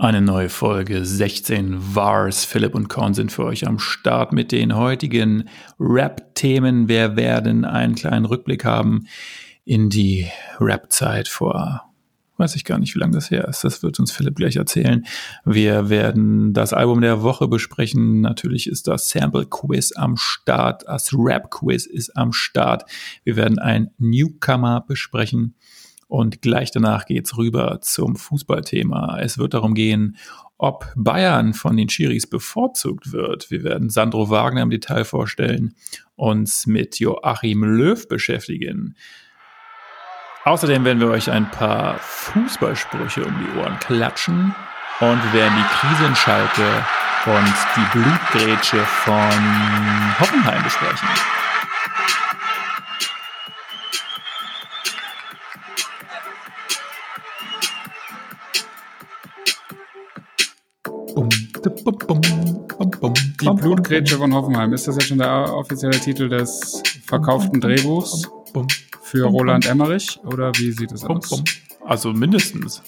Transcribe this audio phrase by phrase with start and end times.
[0.00, 2.46] Eine neue Folge 16 Vars.
[2.46, 5.46] Philipp und Korn sind für euch am Start mit den heutigen
[5.78, 6.88] Rap-Themen.
[6.88, 9.06] Wir werden einen kleinen Rückblick haben
[9.66, 10.26] in die
[10.58, 11.82] Rap-Zeit vor,
[12.38, 13.62] weiß ich gar nicht, wie lange das her ist.
[13.62, 15.04] Das wird uns Philipp gleich erzählen.
[15.44, 18.22] Wir werden das Album der Woche besprechen.
[18.22, 20.82] Natürlich ist das Sample-Quiz am Start.
[20.86, 22.90] Das Rap-Quiz ist am Start.
[23.22, 25.56] Wir werden ein Newcomer besprechen.
[26.10, 29.20] Und gleich danach geht's rüber zum Fußballthema.
[29.20, 30.16] Es wird darum gehen,
[30.58, 33.48] ob Bayern von den Schiris bevorzugt wird.
[33.52, 35.72] Wir werden Sandro Wagner im Detail vorstellen,
[36.16, 38.96] uns mit Joachim Löw beschäftigen.
[40.44, 44.52] Außerdem werden wir euch ein paar Fußballsprüche um die Ohren klatschen
[44.98, 46.84] und werden die Krise in Schalke
[47.26, 51.08] und die Blutgrätsche von Hoffenheim besprechen.
[61.90, 64.72] Die Blutgrätsche von Hoffenheim.
[64.72, 68.28] Ist das jetzt schon der offizielle Titel des verkauften Drehbuchs
[69.02, 70.20] für Roland Emmerich?
[70.24, 71.42] Oder wie sieht es aus?
[71.84, 72.82] Also mindestens.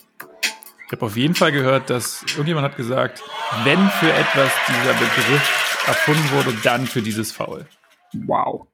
[0.86, 3.22] Ich habe auf jeden Fall gehört, dass irgendjemand hat gesagt,
[3.64, 7.66] wenn für etwas dieser Begriff erfunden wurde, dann für dieses Foul.
[8.26, 8.68] Wow.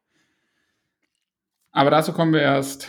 [1.73, 2.89] Aber dazu kommen wir erst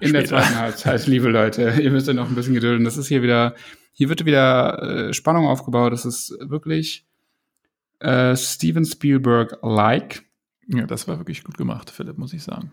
[0.00, 0.18] in Später.
[0.18, 1.74] der zweiten Halbzeit, liebe Leute.
[1.80, 2.84] Ihr müsst ja noch ein bisschen gedulden.
[2.84, 3.54] Das ist hier wieder
[4.00, 5.92] hier wird wieder äh, Spannung aufgebaut.
[5.92, 7.06] Das ist wirklich
[7.98, 10.22] äh, Steven Spielberg-like.
[10.68, 12.72] Ja, das war wirklich gut gemacht, Philipp, muss ich sagen.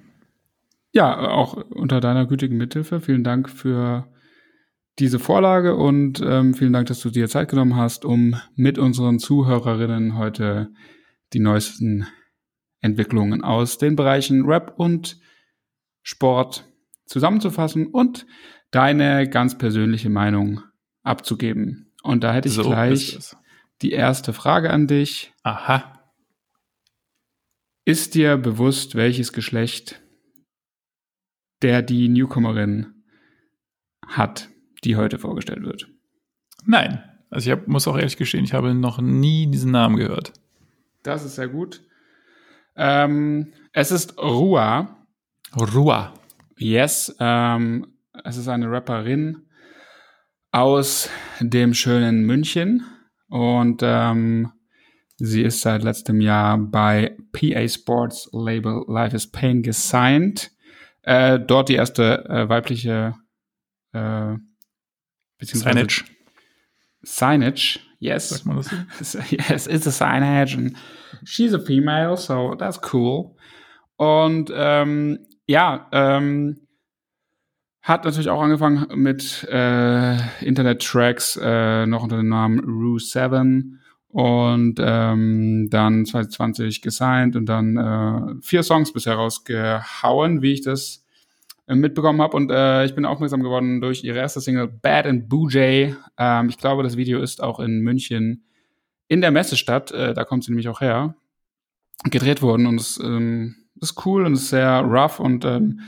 [0.94, 3.02] Ja, auch unter deiner gütigen Mithilfe.
[3.02, 4.08] Vielen Dank für
[5.00, 9.20] diese Vorlage und ähm, vielen Dank, dass du dir Zeit genommen hast, um mit unseren
[9.20, 10.70] Zuhörerinnen heute
[11.34, 12.08] die neuesten
[12.80, 15.20] Entwicklungen aus den Bereichen Rap und
[16.04, 16.72] Sport
[17.06, 18.26] zusammenzufassen und
[18.72, 20.62] deine ganz persönliche Meinung
[21.08, 21.92] abzugeben.
[22.04, 23.18] Und da hätte ich so gleich
[23.82, 25.34] die erste Frage an dich.
[25.44, 25.94] Aha.
[27.86, 30.02] Ist dir bewusst, welches Geschlecht
[31.62, 33.04] der die Newcomerin
[34.06, 34.50] hat,
[34.84, 35.90] die heute vorgestellt wird?
[36.66, 37.04] Nein.
[37.30, 40.34] Also ich hab, muss auch ehrlich gestehen, ich habe noch nie diesen Namen gehört.
[41.04, 41.82] Das ist sehr gut.
[42.76, 45.06] Ähm, es ist Rua.
[45.56, 46.14] Rua.
[46.58, 47.16] Yes.
[47.20, 47.88] Ähm,
[48.24, 49.47] es ist eine Rapperin
[50.58, 51.08] aus
[51.40, 52.84] dem schönen München
[53.30, 54.52] und ähm,
[55.18, 60.50] sie ist seit letztem Jahr bei PA Sports Label Life is Pain gesigned.
[61.04, 63.14] Äh, dort die erste äh, weibliche
[63.94, 64.34] äh,
[65.38, 66.06] beziehungsweise Signage.
[67.04, 68.30] Signage, yes.
[68.30, 68.70] Sagt man das
[69.12, 69.20] so?
[69.30, 70.76] yes, it's a signage and
[71.24, 73.36] she's a female, so that's cool.
[73.96, 76.67] Und ähm, ja, ähm,
[77.82, 83.80] hat natürlich auch angefangen mit äh, Internet-Tracks, äh, noch unter dem Namen Rue 7
[84.10, 91.06] und ähm, dann 2020 gesigned und dann äh, vier Songs bisher rausgehauen, wie ich das
[91.68, 92.36] äh, mitbekommen habe.
[92.36, 95.96] Und äh, ich bin aufmerksam geworden durch ihre erste Single Bad and Boojay.
[96.18, 98.44] Ähm, ich glaube, das Video ist auch in München
[99.08, 101.16] in der Messestadt, äh, da kommt sie nämlich auch her,
[102.04, 105.82] gedreht worden und es ähm, ist cool und ist sehr rough und ähm,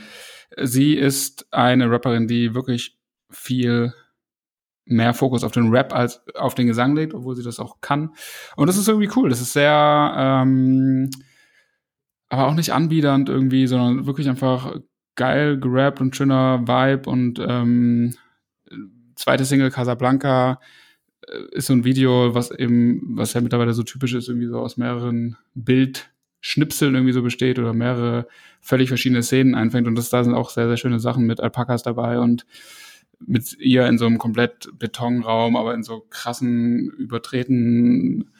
[0.56, 2.98] Sie ist eine Rapperin, die wirklich
[3.30, 3.92] viel
[4.84, 8.14] mehr Fokus auf den Rap als auf den Gesang legt, obwohl sie das auch kann.
[8.56, 9.30] Und das ist irgendwie cool.
[9.30, 11.10] Das ist sehr, ähm,
[12.28, 14.76] aber auch nicht anbiedernd irgendwie, sondern wirklich einfach
[15.14, 18.14] geil gerappt und schöner Vibe und ähm,
[19.16, 20.60] zweite Single Casablanca
[21.26, 24.58] äh, ist so ein Video, was eben, was ja mittlerweile so typisch ist, irgendwie so
[24.58, 28.26] aus mehreren Bild Schnipseln irgendwie so besteht oder mehrere
[28.60, 29.86] völlig verschiedene Szenen einfängt.
[29.86, 32.46] Und das, da sind auch sehr, sehr schöne Sachen mit Alpakas dabei und
[33.26, 38.30] mit ihr in so einem komplett Betonraum, aber in so krassen, übertreten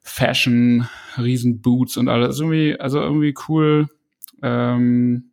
[0.00, 0.88] Fashion,
[1.18, 2.40] riesen Boots und alles.
[2.40, 3.88] Irgendwie, also irgendwie cool.
[4.42, 5.30] Ähm,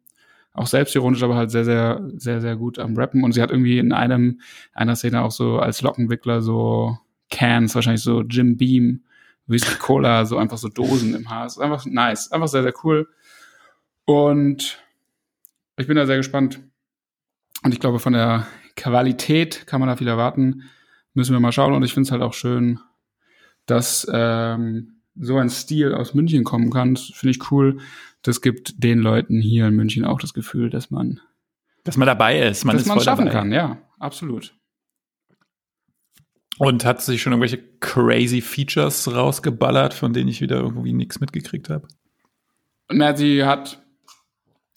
[0.54, 3.24] auch selbstironisch, aber halt sehr, sehr, sehr, sehr gut am Rappen.
[3.24, 4.42] Und sie hat irgendwie in einem,
[4.74, 6.98] einer Szene auch so als Lockenwickler so
[7.30, 9.04] Cans, wahrscheinlich so Jim Beam
[9.48, 11.46] Whisky Cola, so einfach so Dosen im Haar.
[11.46, 12.32] Ist einfach nice.
[12.32, 13.08] Einfach sehr, sehr cool.
[14.06, 14.80] Und
[15.78, 16.62] ich bin da sehr gespannt.
[17.64, 20.64] Und ich glaube, von der Qualität kann man da viel erwarten.
[21.14, 21.74] Müssen wir mal schauen.
[21.74, 22.80] Und ich finde es halt auch schön,
[23.66, 26.96] dass ähm, so ein Stil aus München kommen kann.
[26.96, 27.80] Das finde ich cool.
[28.22, 31.20] Das gibt den Leuten hier in München auch das Gefühl, dass man
[31.84, 33.40] dass man dabei ist, man dass man es schaffen dabei.
[33.40, 33.52] kann.
[33.52, 34.56] Ja, absolut.
[36.58, 41.70] Und hat sich schon irgendwelche crazy Features rausgeballert, von denen ich wieder irgendwie nichts mitgekriegt
[41.70, 41.88] habe?
[42.92, 43.82] Na, sie hat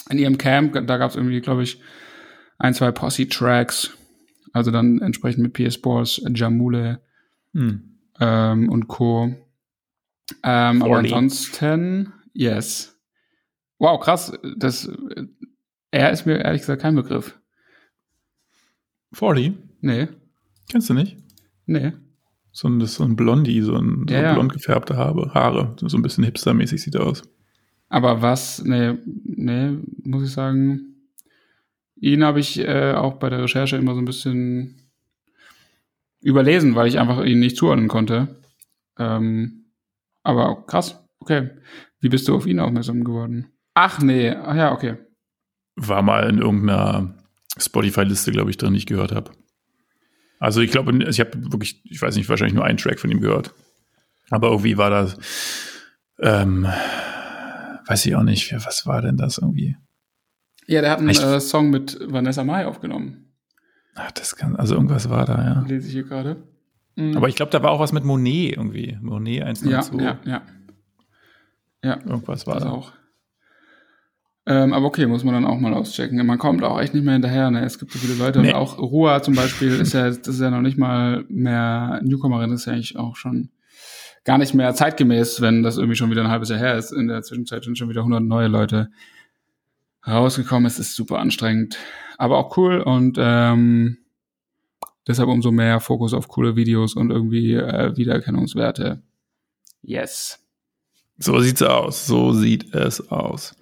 [0.09, 1.81] in ihrem Camp, da gab es irgendwie, glaube ich,
[2.59, 3.97] ein, zwei Posse-Tracks.
[4.53, 7.01] Also dann entsprechend mit PS Sports, Jamule,
[7.53, 7.99] hm.
[8.21, 9.35] ähm, und Co.
[10.43, 12.97] Ähm, aber ansonsten, yes.
[13.79, 14.33] Wow, krass.
[14.57, 14.89] Das,
[15.91, 17.39] er ist mir ehrlich gesagt kein Begriff.
[19.13, 19.53] 40?
[19.81, 20.09] Nee.
[20.71, 21.24] Kennst du nicht?
[21.67, 21.93] Nee.
[22.53, 25.75] So ein, so ein Blondie, so ein, so ja, blond gefärbte Haare, Haare.
[25.77, 27.23] So ein bisschen hipstermäßig sieht er aus.
[27.89, 28.95] Aber was, nee,
[29.25, 30.95] nee, muss ich sagen,
[31.97, 34.91] ihn habe ich äh, auch bei der Recherche immer so ein bisschen
[36.21, 38.41] überlesen, weil ich einfach ihn nicht zuordnen konnte.
[38.99, 39.67] Ähm,
[40.23, 41.51] aber krass, okay.
[42.01, 43.47] Wie bist du auf ihn aufmerksam geworden?
[43.75, 44.97] Ach nee, ach ja, okay.
[45.77, 47.15] War mal in irgendeiner
[47.59, 49.33] Spotify-Liste, glaube ich, drin, die ich gehört habe.
[50.39, 53.21] Also ich glaube, ich habe wirklich, ich weiß nicht, wahrscheinlich nur einen Track von ihm
[53.21, 53.55] gehört.
[54.31, 55.17] Aber irgendwie war das,
[56.19, 56.67] ähm,
[57.87, 59.77] weiß ich auch nicht, was war denn das irgendwie?
[60.67, 63.33] Ja, der hat einen äh, Song mit Vanessa Mai aufgenommen.
[63.95, 65.65] Ach, das kann, also irgendwas war da, ja.
[65.67, 66.43] Lese ich hier gerade.
[66.97, 67.17] Mhm.
[67.17, 68.99] Aber ich glaube, da war auch was mit Monet irgendwie.
[69.01, 70.03] Monet 102.
[70.03, 70.43] Ja, ja, ja.
[71.83, 71.99] Ja.
[72.07, 72.71] Irgendwas war das da.
[72.71, 72.93] auch.
[74.47, 76.25] Ähm, aber okay, muss man dann auch mal auschecken.
[76.25, 77.51] Man kommt auch echt nicht mehr hinterher.
[77.51, 77.65] Ne?
[77.65, 78.41] Es gibt so viele Leute.
[78.41, 78.49] Nee.
[78.49, 82.51] Und auch Rua zum Beispiel ist ja, das ist ja noch nicht mal mehr Newcomerin,
[82.51, 83.51] das ist ja eigentlich auch schon
[84.25, 86.93] gar nicht mehr zeitgemäß, wenn das irgendwie schon wieder ein halbes Jahr her ist.
[86.93, 88.91] In der Zwischenzeit sind schon wieder 100 neue Leute
[90.07, 90.67] rausgekommen.
[90.67, 91.79] Es ist super anstrengend,
[92.19, 93.99] aber auch cool und ähm,
[95.07, 99.03] deshalb umso mehr Fokus auf coole Videos und irgendwie äh, Wiedererkennungswerte.
[99.83, 100.41] Yes.
[101.19, 102.07] So sieht's aus.
[102.07, 103.55] So sieht es aus.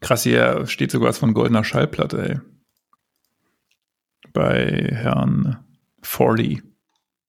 [0.00, 2.40] Krass, hier steht sogar was von goldener Schallplatte, ey.
[4.32, 5.58] Bei Herrn
[6.02, 6.62] Forley.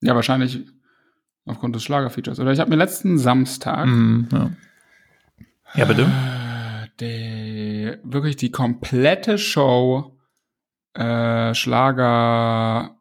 [0.01, 0.65] Ja, wahrscheinlich
[1.45, 2.39] aufgrund des Schlagerfeatures.
[2.39, 3.87] Oder ich habe mir letzten Samstag.
[3.87, 4.51] Mm, ja.
[5.75, 6.07] ja, bitte.
[6.99, 10.17] Die, wirklich die komplette Show
[10.93, 12.95] äh, Schlager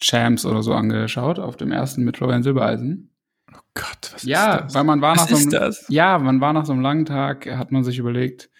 [0.00, 3.10] Champs oder so angeschaut auf dem ersten mit Florian Silbereisen.
[3.54, 4.74] Oh Gott, was ja, ist das?
[4.74, 5.86] weil man war was nach so einem, das?
[5.88, 8.50] Ja, man war nach so einem langen Tag, hat man sich überlegt,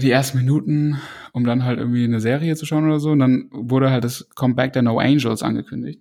[0.00, 1.00] die ersten Minuten,
[1.32, 3.10] um dann halt irgendwie eine Serie zu schauen oder so.
[3.10, 6.00] Und dann wurde halt das Comeback der No Angels angekündigt.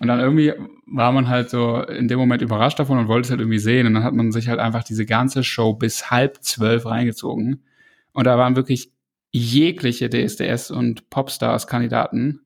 [0.00, 0.52] Und dann irgendwie
[0.86, 3.86] war man halt so in dem Moment überrascht davon und wollte es halt irgendwie sehen.
[3.86, 7.62] Und dann hat man sich halt einfach diese ganze Show bis halb zwölf reingezogen.
[8.12, 8.92] Und da waren wirklich
[9.30, 12.40] jegliche DSDS und Popstars-Kandidaten.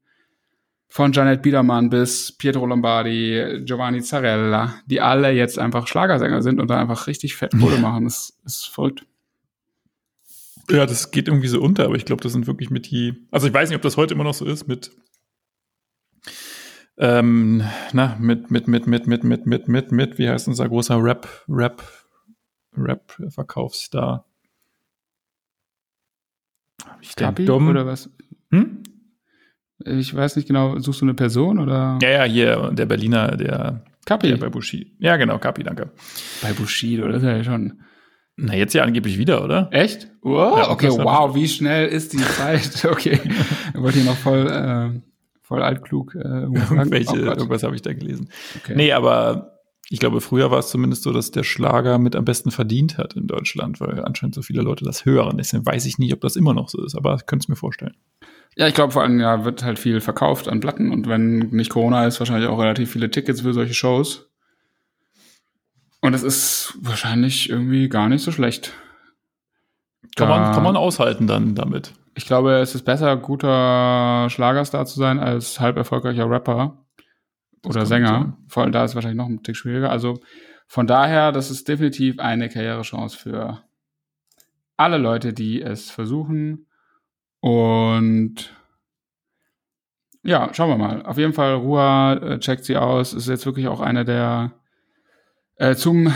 [0.88, 6.69] Von Janet Biedermann bis Pietro Lombardi, Giovanni Zarella, die alle jetzt einfach Schlagersänger sind und
[6.69, 8.05] da einfach richtig fett Kohle machen.
[8.05, 9.06] Das ist verrückt.
[10.72, 13.26] Ja, das geht irgendwie so unter, aber ich glaube, das sind wirklich mit die.
[13.30, 14.90] Also ich weiß nicht, ob das heute immer noch so ist mit.
[16.96, 21.02] Ähm, na, mit, mit, mit, mit, mit, mit, mit, mit, mit, wie heißt unser großer
[21.02, 21.82] Rap, Rap,
[22.76, 24.26] Rap-Verkaufsstar?
[27.00, 27.69] Ich denke dumm.
[27.69, 28.10] Oder was?
[28.50, 28.82] Hm?
[29.84, 31.98] Ich weiß nicht genau, suchst du eine Person oder?
[32.02, 33.84] Ja, ja, hier, der Berliner, der.
[34.04, 34.28] Kapi.
[34.28, 34.90] Der bei Bushido.
[34.98, 35.90] Ja, genau, Kapi, danke.
[36.40, 37.82] Bei Bushido, das ist ja schon.
[38.37, 39.69] Na, jetzt ja angeblich wieder, oder?
[39.73, 40.08] Echt?
[40.23, 42.84] Oh, ja, okay, wow, wie schnell ist die Zeit?
[42.90, 43.20] Okay.
[43.75, 45.00] ich wollte hier noch voll, äh,
[45.43, 48.31] voll altklug äh, irgendwas, oh irgendwas habe ich da gelesen.
[48.56, 48.75] Okay.
[48.75, 49.52] Nee, aber
[49.90, 53.14] ich glaube, früher war es zumindest so, dass der Schlager mit am besten verdient hat
[53.14, 55.37] in Deutschland, weil anscheinend so viele Leute das hören.
[55.37, 57.56] Deswegen weiß ich nicht, ob das immer noch so ist, aber ich könnte es mir
[57.56, 57.94] vorstellen.
[58.56, 61.70] Ja, ich glaube vor allem, ja, wird halt viel verkauft an Platten und wenn nicht
[61.70, 64.31] Corona ist, wahrscheinlich auch relativ viele Tickets für solche Shows.
[66.02, 68.72] Und es ist wahrscheinlich irgendwie gar nicht so schlecht.
[70.16, 71.94] Kann, da, man, kann man aushalten dann damit.
[72.14, 76.84] Ich glaube, es ist besser, guter Schlagerstar zu sein, als halb erfolgreicher Rapper
[77.64, 78.36] oder Sänger.
[78.48, 79.90] Vor allem da ist es wahrscheinlich noch ein Tick schwieriger.
[79.90, 80.18] Also
[80.66, 83.62] von daher, das ist definitiv eine Karrierechance für
[84.76, 86.66] alle Leute, die es versuchen.
[87.40, 88.52] Und
[90.24, 91.06] ja, schauen wir mal.
[91.06, 93.12] Auf jeden Fall, Ruha äh, checkt sie aus.
[93.14, 94.52] Ist jetzt wirklich auch eine der
[95.62, 96.12] äh, zum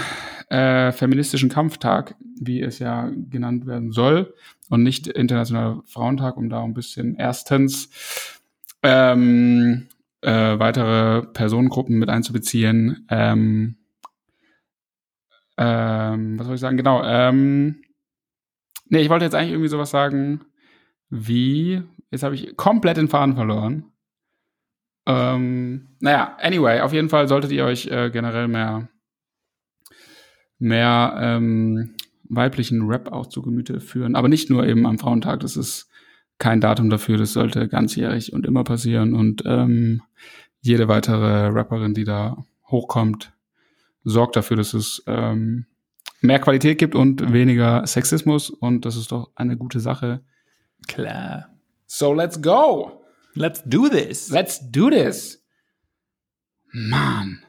[0.48, 4.34] äh, feministischen Kampftag, wie es ja genannt werden soll,
[4.70, 8.40] und nicht Internationaler Frauentag, um da ein bisschen erstens
[8.82, 9.86] ähm,
[10.22, 13.06] äh, weitere Personengruppen mit einzubeziehen.
[13.08, 13.76] Ähm,
[15.56, 16.76] ähm, was soll ich sagen?
[16.76, 17.04] Genau.
[17.04, 17.82] Ähm,
[18.88, 20.40] nee, ich wollte jetzt eigentlich irgendwie sowas sagen
[21.08, 23.92] wie, jetzt habe ich komplett den Faden verloren.
[25.06, 28.88] Ähm, naja, anyway, auf jeden Fall solltet ihr euch äh, generell mehr
[30.58, 31.94] mehr ähm,
[32.28, 34.16] weiblichen Rap auch zu Gemüte führen.
[34.16, 35.88] Aber nicht nur eben am Frauentag, das ist
[36.38, 39.14] kein Datum dafür, das sollte ganzjährig und immer passieren.
[39.14, 40.02] Und ähm,
[40.60, 43.32] jede weitere Rapperin, die da hochkommt,
[44.04, 45.66] sorgt dafür, dass es ähm,
[46.20, 48.50] mehr Qualität gibt und weniger Sexismus.
[48.50, 50.20] Und das ist doch eine gute Sache.
[50.88, 51.48] Klar.
[51.86, 53.02] So let's go.
[53.34, 54.30] Let's do this.
[54.30, 55.42] Let's do this.
[56.72, 57.42] Mann.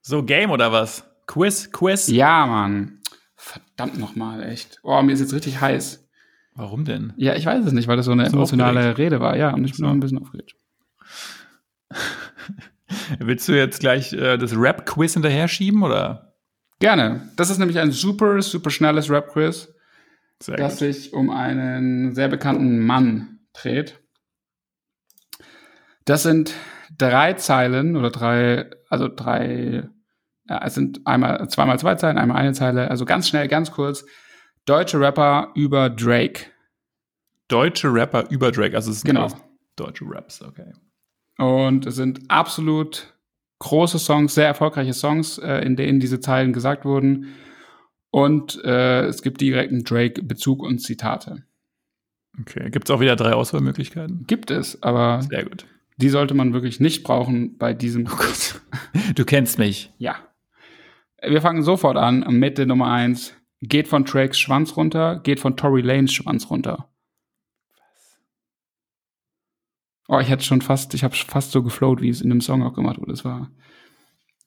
[0.00, 1.07] So, Game oder was?
[1.28, 2.08] Quiz, Quiz?
[2.08, 2.98] Ja, Mann.
[3.36, 4.80] Verdammt nochmal, echt.
[4.82, 6.08] Oh, mir ist jetzt richtig heiß.
[6.54, 7.12] Warum denn?
[7.16, 8.98] Ja, ich weiß es nicht, weil das so eine emotionale aufgeregt.
[8.98, 9.36] Rede war.
[9.36, 9.84] Ja, und ich bin So.
[9.84, 10.56] noch ein bisschen aufgeregt.
[13.20, 16.34] Willst du jetzt gleich äh, das Rap-Quiz hinterher schieben oder?
[16.80, 17.30] Gerne.
[17.36, 19.72] Das ist nämlich ein super, super schnelles Rap-Quiz,
[20.46, 24.00] das sich um einen sehr bekannten Mann dreht.
[26.04, 26.54] Das sind
[26.96, 29.88] drei Zeilen oder drei, also drei,
[30.48, 34.04] es sind einmal zweimal zwei Zeilen, einmal eine Zeile, also ganz schnell, ganz kurz.
[34.64, 36.46] Deutsche Rapper über Drake.
[37.48, 39.28] Deutsche Rapper über Drake, also es sind Genau.
[39.76, 40.72] deutsche Raps, okay.
[41.38, 43.14] Und es sind absolut
[43.60, 47.34] große Songs, sehr erfolgreiche Songs, äh, in denen diese Zeilen gesagt wurden.
[48.10, 51.44] Und äh, es gibt direkten Drake-Bezug und Zitate.
[52.40, 54.24] Okay, gibt es auch wieder drei Auswahlmöglichkeiten?
[54.26, 55.66] Gibt es, aber Sehr gut.
[55.96, 58.06] die sollte man wirklich nicht brauchen bei diesem.
[58.06, 58.60] Oh Gott.
[59.14, 59.92] Du kennst mich.
[59.98, 60.16] Ja.
[61.20, 63.34] Wir fangen sofort an mit der Nummer eins.
[63.60, 66.88] Geht von Drakes Schwanz runter, geht von Tory Lanes Schwanz runter.
[70.06, 72.62] Oh, ich hätte schon fast, ich habe fast so geflowt, wie es in dem Song
[72.62, 73.12] auch gemacht wurde.
[73.12, 73.50] Das war,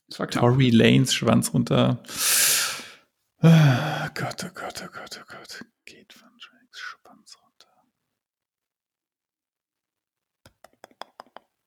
[0.08, 0.42] das war knapp.
[0.42, 2.02] Tory Lanes Schwanz runter.
[3.40, 5.66] Ah, Gott, oh Gott, oh Gott, oh Gott.
[5.86, 7.68] Geht von Drakes Schwanz runter.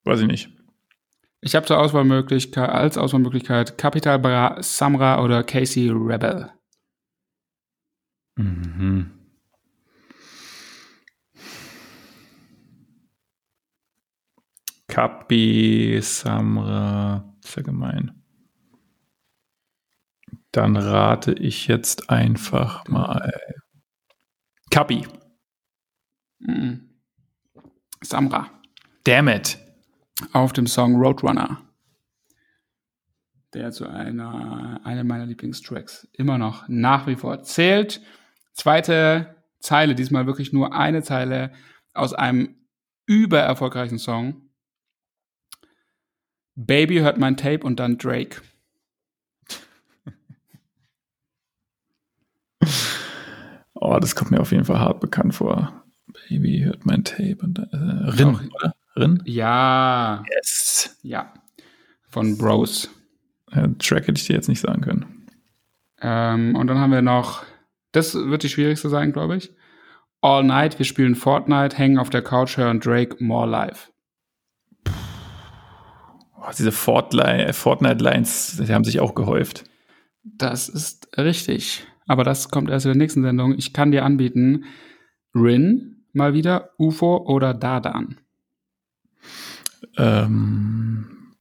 [0.05, 0.54] Weiß ich nicht.
[1.45, 6.51] Ich habe zur Auswahlmöglichkeit, als Auswahlmöglichkeit Capital Bra, Samra oder Casey Rebel.
[8.37, 9.11] Mhm.
[14.89, 18.23] Kapi, Samra, ist ja gemein.
[20.51, 23.39] Dann rate ich jetzt einfach mal.
[24.71, 25.07] Kapi.
[26.39, 26.89] Mhm.
[28.01, 28.51] Samra.
[29.05, 29.64] Damn it.
[30.33, 31.61] Auf dem Song Roadrunner.
[33.53, 38.01] Der zu einer, einer meiner Lieblingstracks immer noch nach wie vor zählt.
[38.53, 41.53] Zweite Zeile, diesmal wirklich nur eine Zeile
[41.95, 42.57] aus einem
[43.07, 44.51] übererfolgreichen Song.
[46.55, 48.43] Baby hört mein Tape und dann Drake.
[53.77, 55.85] Oh, das kommt mir auf jeden Fall hart bekannt vor.
[56.31, 58.75] Baby hört mein Tape und dann, äh, Rin, oder?
[58.97, 59.23] Rin?
[59.27, 60.99] Ja, Yes.
[61.03, 61.33] ja.
[62.09, 62.89] Von Bros.
[63.51, 65.27] Äh, Track hätte ich dir jetzt nicht sagen können.
[66.01, 67.45] Ähm, und dann haben wir noch,
[67.93, 69.53] das wird die schwierigste sein, glaube ich.
[70.21, 73.91] All Night, wir spielen Fortnite, hängen auf der Couch, hören Drake More Live.
[76.37, 79.65] Oh, diese Fortli- Fortnite-Lines, die haben sich auch gehäuft.
[80.23, 81.87] Das ist richtig.
[82.07, 83.55] Aber das kommt erst in der nächsten Sendung.
[83.57, 84.65] Ich kann dir anbieten,
[85.35, 88.21] Rin mal wieder, UFO oder Dadan.
[89.97, 91.35] Ähm,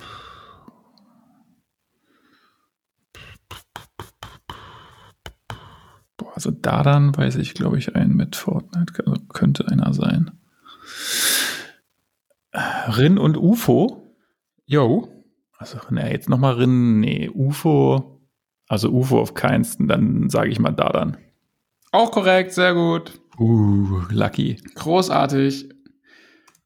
[6.17, 8.93] boah, also da dann weiß ich, glaube ich, einen mit Fortnite.
[9.05, 10.31] Also könnte einer sein.
[12.53, 14.15] Rin und UFO?
[14.65, 15.09] Yo.
[15.57, 18.21] Also, ne, jetzt nochmal Rin, nee, UFO.
[18.67, 21.17] Also UFO auf keinsten, dann sage ich mal da dann.
[21.91, 23.19] Auch korrekt, sehr gut.
[23.37, 24.55] Uh, lucky.
[24.75, 25.69] Großartig.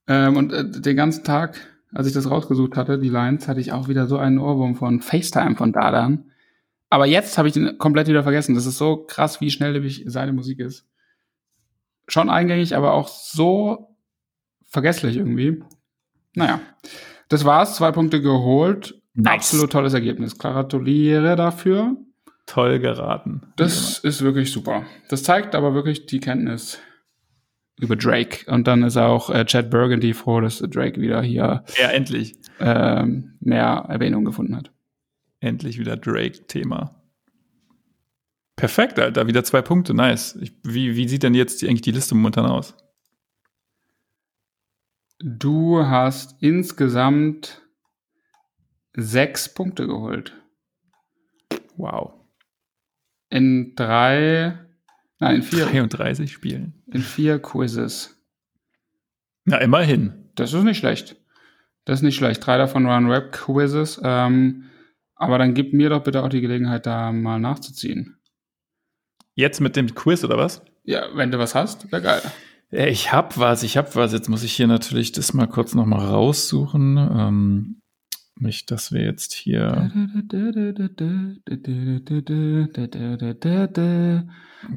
[0.07, 1.59] Ähm, und äh, den ganzen Tag,
[1.93, 5.01] als ich das rausgesucht hatte, die Lines, hatte ich auch wieder so einen Ohrwurm von
[5.01, 6.31] FaceTime von Dadan.
[6.89, 8.55] Aber jetzt habe ich den komplett wieder vergessen.
[8.55, 10.85] Das ist so krass, wie schnelllebig seine Musik ist.
[12.07, 13.95] Schon eingängig, aber auch so
[14.65, 15.61] vergesslich irgendwie.
[16.33, 16.61] Naja,
[17.27, 17.75] das war's.
[17.75, 19.01] Zwei Punkte geholt.
[19.13, 19.33] Nice.
[19.33, 20.37] Absolut tolles Ergebnis.
[20.37, 21.97] Gratuliere dafür.
[22.45, 23.41] Toll geraten.
[23.57, 24.85] Das ist wirklich super.
[25.09, 26.79] Das zeigt aber wirklich die Kenntnis
[27.79, 28.49] über Drake.
[28.51, 32.35] Und dann ist auch äh, Chad Burgundy froh, dass Drake wieder hier Ja, endlich.
[32.59, 34.71] ähm, mehr Erwähnung gefunden hat.
[35.39, 37.03] Endlich wieder Drake-Thema.
[38.55, 39.27] Perfekt, Alter.
[39.27, 39.93] Wieder zwei Punkte.
[39.93, 40.35] Nice.
[40.41, 42.75] Ich, wie, wie sieht denn jetzt die, eigentlich die Liste momentan aus?
[45.19, 47.61] Du hast insgesamt
[48.93, 50.33] sechs Punkte geholt.
[51.75, 52.13] Wow.
[53.29, 54.57] In drei,
[55.19, 56.73] nein, in vier, 33 Spielen.
[56.91, 58.15] in vier Quizzes.
[59.45, 60.29] Na, immerhin.
[60.35, 61.15] Das ist nicht schlecht.
[61.85, 62.45] Das ist nicht schlecht.
[62.45, 64.01] Drei davon waren Rap-Quizzes.
[64.03, 64.65] Ähm,
[65.15, 68.17] aber dann gib mir doch bitte auch die Gelegenheit, da mal nachzuziehen.
[69.35, 70.61] Jetzt mit dem Quiz oder was?
[70.83, 72.21] Ja, wenn du was hast, wäre geil.
[72.71, 74.11] Äh, Ich hab was, ich hab was.
[74.13, 76.97] Jetzt muss ich hier natürlich das mal kurz noch mal raussuchen.
[76.97, 77.81] Ähm,
[78.41, 79.91] nicht, dass wir jetzt hier.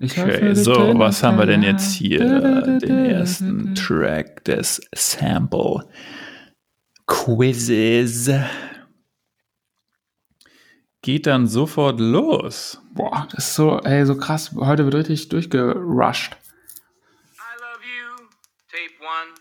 [0.03, 2.79] Okay, so, was haben wir denn jetzt hier?
[2.79, 5.87] Den ersten Track des Sample
[7.07, 8.31] Quizzes.
[11.03, 12.81] geht dann sofort los.
[12.95, 14.53] Boah, das ist so, ey, so krass.
[14.55, 16.33] Heute wird richtig durchgerusht.
[16.33, 18.27] I love you.
[18.69, 19.40] Tape one.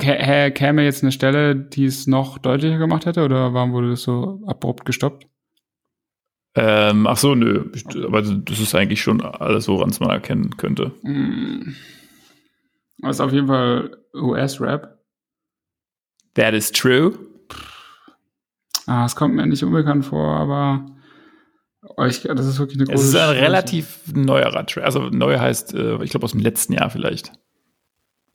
[0.00, 4.02] Äh, Käme jetzt eine Stelle, die es noch deutlicher gemacht hätte, oder warum wurde das
[4.02, 5.26] so abrupt gestoppt?
[6.54, 7.70] Ähm, ach so, nö.
[8.04, 10.92] Aber das ist eigentlich schon alles, woran es man erkennen könnte.
[11.02, 11.74] Hm.
[12.98, 14.98] Das ist auf jeden Fall US-Rap.
[16.34, 17.18] That is true.
[18.86, 20.86] Ah, es kommt mir nicht unbekannt vor, aber
[22.06, 24.84] ich, das ist wirklich eine große Es ist ein relativ neuerer Track.
[24.84, 27.32] Also neu heißt, äh, ich glaube, aus dem letzten Jahr vielleicht.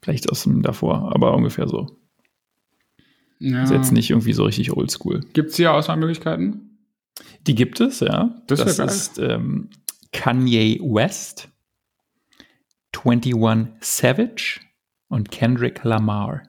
[0.02, 1.86] Vielleicht aus dem davor, aber ungefähr so.
[3.40, 3.62] Ja.
[3.64, 5.20] Ist jetzt nicht irgendwie so richtig oldschool.
[5.32, 6.78] Gibt es hier Auswahlmöglichkeiten?
[7.46, 8.42] Die gibt es, ja.
[8.46, 9.70] Das Das, ist ähm,
[10.12, 11.48] Kanye West,
[13.04, 13.34] 21
[13.80, 14.60] Savage
[15.08, 16.42] und Kendrick Lamar.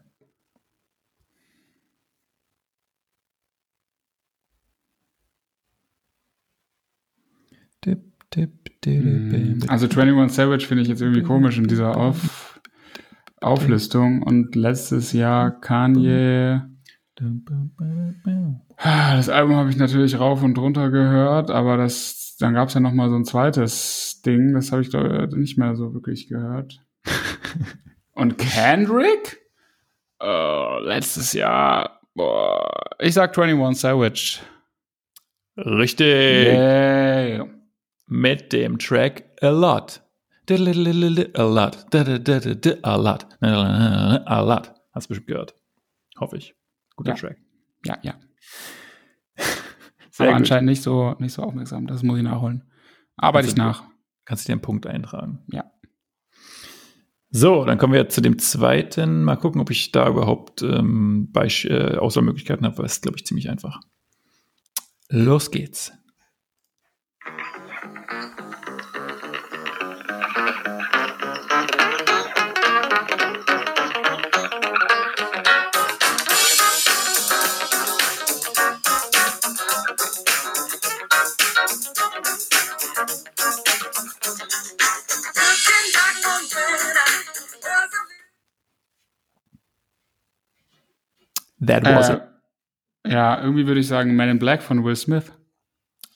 [7.86, 8.01] Dip,
[8.34, 9.60] dip, dip, Hm.
[9.60, 12.49] dip, Also 21 Savage finde ich jetzt irgendwie komisch in dieser Auf
[13.41, 14.24] Auflistung.
[14.24, 16.62] Und letztes Jahr Kanye.
[18.77, 22.74] Ah, Das Album habe ich natürlich rauf und runter gehört, aber das, dann gab es
[22.75, 25.93] ja noch mal so ein zweites Ding, das habe ich glaube ich nicht mehr so
[25.93, 26.81] wirklich gehört.
[28.13, 29.41] und Kendrick?
[30.22, 32.69] Oh, letztes Jahr, boah,
[33.00, 34.39] ich sag 21 Savage.
[35.58, 36.08] Richtig.
[36.08, 37.43] Yay.
[38.08, 40.01] Mit dem Track A Lot.
[41.33, 41.85] A lot.
[42.83, 43.27] A lot.
[43.42, 44.74] A lot.
[44.92, 45.55] Hast du bestimmt gehört.
[46.20, 46.55] Hoffe ich.
[46.96, 47.18] Guter Ja.
[47.18, 47.38] Track.
[47.85, 48.16] Ja, ja.
[50.12, 50.35] Sehr aber gut.
[50.42, 51.88] anscheinend nicht so, nicht so aufmerksam.
[51.88, 52.64] Das muss ich nachholen.
[53.16, 53.83] Arbeite ich nach.
[54.25, 55.44] Kannst du dir einen Punkt eintragen.
[55.51, 55.72] Ja.
[57.31, 59.24] So, dann kommen wir zu dem zweiten.
[59.24, 62.81] Mal gucken, ob ich da überhaupt ähm, äh, Auswahlmöglichkeiten habe.
[62.81, 63.79] Das ist, glaube ich, ziemlich einfach.
[65.09, 65.92] Los geht's.
[91.83, 92.22] That was it.
[93.03, 95.31] Äh, ja, irgendwie würde ich sagen Man in Black von Will Smith.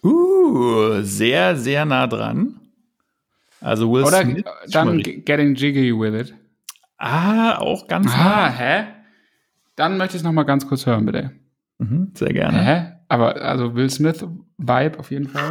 [0.04, 2.60] Uh, sehr, sehr nah dran.
[3.62, 4.43] Also Will Oder Smith.
[4.71, 4.97] dann.
[5.02, 6.36] Getting Jiggy with It.
[6.97, 8.49] Ah, auch ganz Ah, nah.
[8.49, 8.84] hä?
[9.76, 11.32] Dann möchte ich es noch mal ganz kurz hören, bitte.
[11.80, 12.62] Mhm, sehr gerne.
[12.62, 12.91] Hä?
[13.08, 14.26] Aber also Will Smith
[14.58, 15.49] Vibe auf jeden Fall.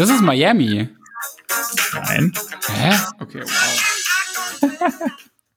[0.00, 0.88] Das ist Miami.
[1.92, 2.32] Nein.
[2.68, 2.94] Hä?
[3.20, 4.80] Okay, wow.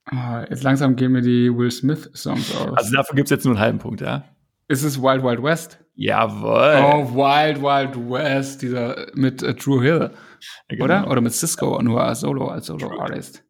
[0.05, 2.77] Ah, jetzt langsam gehen mir die Will Smith Songs aus.
[2.77, 4.25] Also dafür gibt es jetzt nur einen halben Punkt, ja?
[4.67, 5.79] ist es Wild Wild West?
[5.95, 6.75] Jawohl.
[6.83, 10.11] Oh, Wild Wild West, dieser mit äh, Drew Hill,
[10.67, 10.83] Genau.
[10.83, 11.09] oder?
[11.09, 13.45] Oder mit Cisco nur als Solo, als Solo-Artist.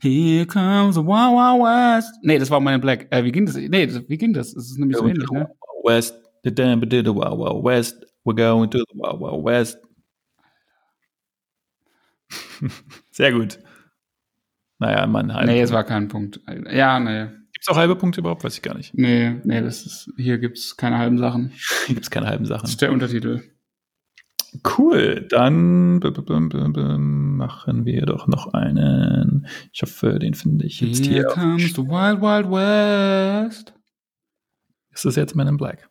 [0.00, 2.14] Here comes the Wild Wild West.
[2.22, 3.08] Nee, das war meine Black.
[3.10, 3.56] Äh, wie ging das?
[3.56, 4.54] Nee, das, wie ging das?
[4.54, 5.50] Das ist nämlich so ähnlich, ne?
[5.84, 8.06] West, the damn did the wow wow west.
[8.24, 9.78] We're going to the wow wow west.
[13.10, 13.58] Sehr gut.
[14.78, 15.46] Naja, Mann, halb.
[15.46, 16.40] Nee, es war kein Punkt.
[16.72, 17.26] Ja, nee.
[17.52, 18.42] Gibt es auch halbe Punkte überhaupt?
[18.44, 18.94] Weiß ich gar nicht.
[18.94, 21.52] Nee, nee, das ist, hier gibt's keine halben Sachen.
[21.86, 22.68] Hier gibt es keine halben Das Sachen.
[22.68, 23.42] ist der Untertitel.
[24.78, 29.46] Cool, dann machen wir doch noch einen.
[29.72, 31.24] Ich hoffe, den finde ich jetzt Here hier.
[31.24, 33.74] comes the Wild Wild West.
[34.92, 35.88] Ist das jetzt Man in Black?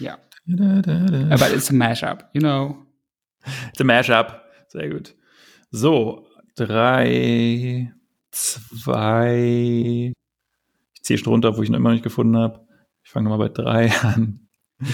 [0.00, 0.18] Ja.
[0.46, 1.28] Da, da, da.
[1.34, 2.76] Aber it's a mashup, you know.
[3.68, 4.40] It's a Mashup.
[4.68, 5.14] Sehr gut.
[5.74, 7.92] So, drei,
[8.30, 10.12] zwei.
[10.94, 12.66] Ich ziehe schon runter, wo ich noch immer nicht gefunden habe.
[13.02, 14.48] Ich fange mal bei drei an.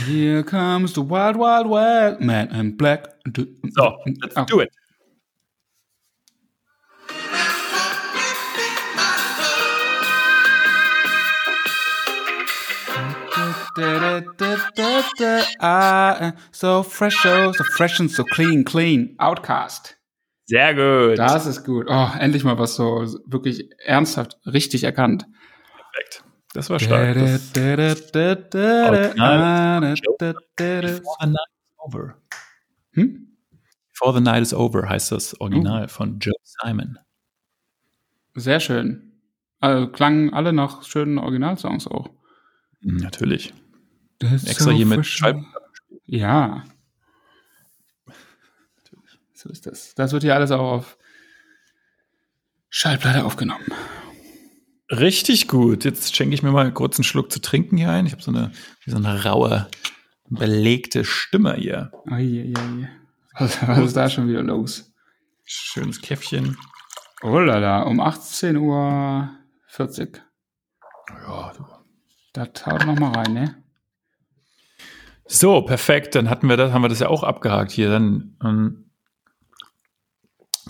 [0.07, 2.21] Here comes the Wild Wild West.
[2.21, 3.09] Man in Black.
[3.73, 4.45] So, let's Oh.
[4.45, 4.71] do it.
[15.61, 19.15] Ah, so fresh, oh, so fresh and so clean, clean.
[19.21, 19.95] Outcast.
[20.49, 21.19] Sehr gut.
[21.19, 21.87] Das ist gut.
[21.91, 25.27] Oh, endlich mal was so wirklich ernsthaft richtig erkannt.
[25.77, 26.25] Perfekt.
[26.55, 27.15] Das war stark.
[27.17, 30.21] Das Before the Night is
[31.77, 32.15] Over.
[32.93, 33.37] Hm?
[33.93, 36.99] Before the Night is Over heißt das Original von Joe Simon.
[38.35, 39.21] Sehr schön.
[39.61, 42.09] Also klangen alle nach schönen Originalsongs auch.
[42.81, 43.53] Natürlich.
[44.21, 45.37] Extra hier mit Schreib
[46.07, 46.65] Ja.
[49.39, 49.95] So ist das.
[49.95, 50.99] Das wird hier alles auch auf
[52.71, 53.67] Schallplatte aufgenommen.
[54.91, 55.85] Richtig gut.
[55.85, 58.05] Jetzt schenke ich mir mal kurz einen Schluck zu trinken hier ein.
[58.05, 58.51] Ich habe so eine,
[58.85, 59.69] so eine raue,
[60.29, 61.93] belegte Stimme hier.
[62.07, 62.91] Ai, ai, ai.
[63.39, 64.93] Was, was ist da schon wieder los?
[65.45, 66.57] Schönes Käffchen.
[67.23, 69.31] Oh la la, um 18.40 Uhr.
[71.29, 71.65] Ja, du.
[72.33, 73.63] Da haut noch mal rein, ne?
[75.27, 76.17] So, perfekt.
[76.17, 77.89] Dann hatten wir das, haben wir das ja auch abgehakt hier.
[77.89, 78.88] Dann ähm,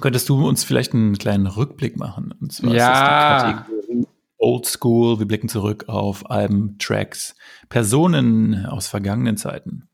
[0.00, 2.32] könntest du uns vielleicht einen kleinen Rückblick machen.
[2.40, 2.90] Und zwar Ja.
[2.90, 4.06] ist das die Kategorie
[4.38, 5.18] Old School.
[5.18, 7.34] Wir blicken zurück auf Alben, Tracks,
[7.68, 9.88] Personen aus vergangenen Zeiten.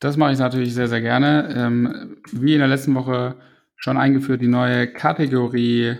[0.00, 1.52] Das mache ich natürlich sehr, sehr gerne.
[1.54, 3.36] Ähm, wie in der letzten Woche
[3.76, 5.96] schon eingeführt, die neue Kategorie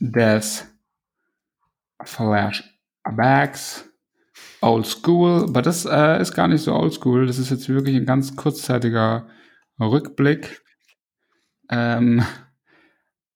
[0.00, 0.66] des
[2.04, 3.84] Flashbacks.
[4.60, 7.26] Old School, aber das äh, ist gar nicht so old school.
[7.26, 9.26] Das ist jetzt wirklich ein ganz kurzzeitiger
[9.80, 10.62] Rückblick
[11.70, 12.22] ähm,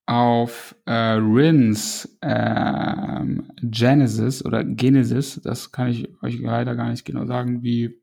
[0.06, 5.40] auf äh, Rins ähm, Genesis oder Genesis.
[5.42, 8.00] Das kann ich euch leider gar nicht genau sagen, wie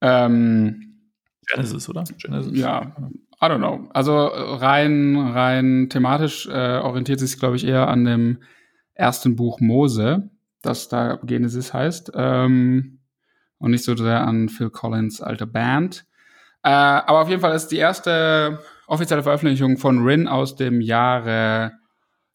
[0.00, 1.10] ähm,
[1.46, 2.04] Genesis, oder?
[2.18, 2.58] Genesis.
[2.58, 2.96] ja,
[3.42, 3.88] I don't know.
[3.92, 8.38] Also rein, rein thematisch äh, orientiert sich, glaube ich, eher an dem
[8.94, 10.30] ersten Buch Mose,
[10.62, 13.00] das da Genesis heißt, ähm,
[13.58, 16.06] und nicht so sehr an Phil Collins alte Band.
[16.62, 21.72] Äh, aber auf jeden Fall ist die erste offizielle Veröffentlichung von Rin aus dem Jahre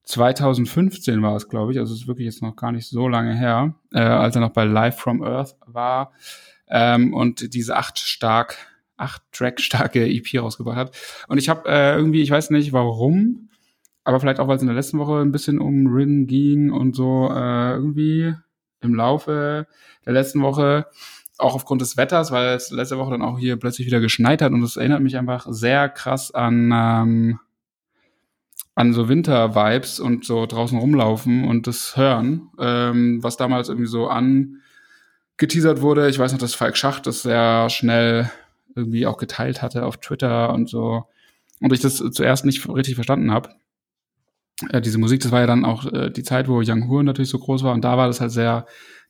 [0.04, 1.80] 2015 war es, glaube ich.
[1.80, 4.52] Also es ist wirklich jetzt noch gar nicht so lange her, äh, als er noch
[4.52, 6.14] bei Live from Earth war
[6.68, 8.58] ähm, und diese acht stark,
[8.98, 10.98] acht Track starke EP rausgebracht hat.
[11.28, 13.50] Und ich habe äh, irgendwie, ich weiß nicht warum,
[14.04, 16.96] aber vielleicht auch, weil es in der letzten Woche ein bisschen um Rin ging und
[16.96, 18.36] so äh, irgendwie
[18.82, 19.68] im Laufe
[20.06, 20.86] der letzten Woche,
[21.38, 24.52] auch aufgrund des Wetters, weil es letzte Woche dann auch hier plötzlich wieder geschneit hat
[24.52, 27.40] und das erinnert mich einfach sehr krass an ähm,
[28.76, 34.10] an so Winter-Vibes und so draußen rumlaufen und das hören, ähm, was damals irgendwie so
[34.10, 36.10] angeteasert wurde.
[36.10, 38.30] Ich weiß noch, dass Falk Schacht das sehr schnell
[38.76, 41.06] irgendwie auch geteilt hatte auf Twitter und so.
[41.62, 43.50] Und ich das zuerst nicht richtig verstanden habe.
[44.72, 47.30] Äh, diese Musik, das war ja dann auch äh, die Zeit, wo Young Hu natürlich
[47.30, 48.66] so groß war und da war das halt sehr,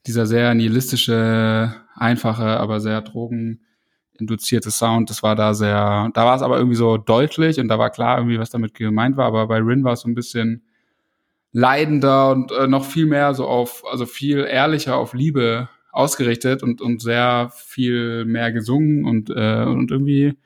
[0.08, 6.42] dieser sehr nihilistische, einfache, aber sehr drogeninduzierte Sound, das war da sehr, da war es
[6.42, 9.58] aber irgendwie so deutlich und da war klar irgendwie, was damit gemeint war, aber bei
[9.58, 10.64] Rin war es so ein bisschen
[11.52, 16.82] leidender und äh, noch viel mehr so auf, also viel ehrlicher auf Liebe ausgerichtet und,
[16.82, 20.38] und sehr viel mehr gesungen und, äh, und irgendwie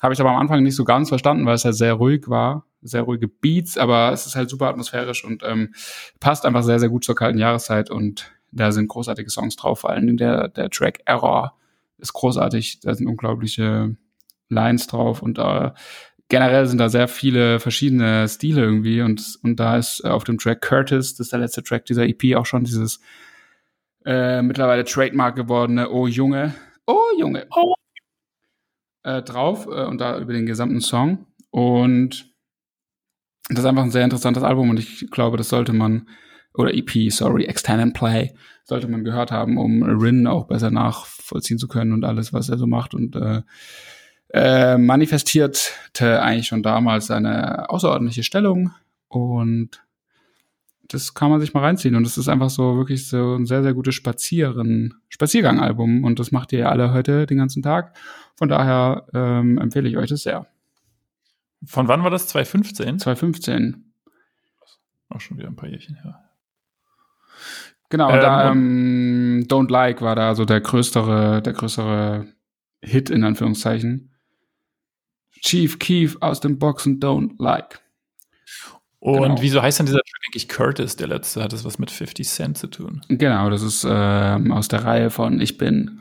[0.00, 2.66] habe ich aber am Anfang nicht so ganz verstanden, weil es halt sehr ruhig war,
[2.82, 5.72] sehr ruhige Beats, aber es ist halt super atmosphärisch und ähm,
[6.18, 9.90] passt einfach sehr, sehr gut zur kalten Jahreszeit und da sind großartige Songs drauf, vor
[9.90, 11.54] allem der, der Track Error
[11.98, 13.96] ist großartig, da sind unglaubliche
[14.48, 15.70] Lines drauf und äh,
[16.28, 20.38] generell sind da sehr viele verschiedene Stile irgendwie und, und da ist äh, auf dem
[20.38, 23.00] Track Curtis, das ist der letzte Track dieser EP, auch schon dieses
[24.04, 26.54] äh, mittlerweile Trademark gewordene Oh Junge,
[26.86, 27.74] Oh Junge, Oh.
[29.02, 31.26] äh, drauf äh, und da über den gesamten Song.
[31.50, 32.32] Und
[33.48, 36.08] das ist einfach ein sehr interessantes Album und ich glaube, das sollte man
[36.56, 41.58] oder EP, sorry, Extend and Play, sollte man gehört haben, um Rin auch besser nachvollziehen
[41.58, 43.42] zu können und alles, was er so macht und äh,
[44.30, 48.72] äh, manifestierte eigentlich schon damals seine außerordentliche Stellung
[49.08, 49.82] und
[50.88, 53.62] das kann man sich mal reinziehen und es ist einfach so wirklich so ein sehr,
[53.62, 57.96] sehr gutes Spazieren, Spaziergang-Album und das macht ihr ja alle heute den ganzen Tag.
[58.36, 60.46] Von daher ähm, empfehle ich euch das sehr.
[61.64, 62.28] Von wann war das?
[62.28, 62.98] 2015?
[62.98, 63.92] 2015.
[65.08, 66.25] Auch schon wieder ein paar Jährchen her.
[67.88, 72.26] Genau, und Ähm, da ähm, Don't Like war da so der größere, der größere
[72.82, 74.12] Hit in Anführungszeichen.
[75.40, 77.80] Chief Keef aus dem Boxen Don't Like.
[78.98, 79.40] Und Genau.
[79.42, 81.42] wieso heißt denn dieser Track eigentlich Curtis, der letzte?
[81.42, 83.02] Hat das was mit 50 Cent zu tun?
[83.08, 86.00] Genau, das ist ähm, aus der Reihe von Ich bin.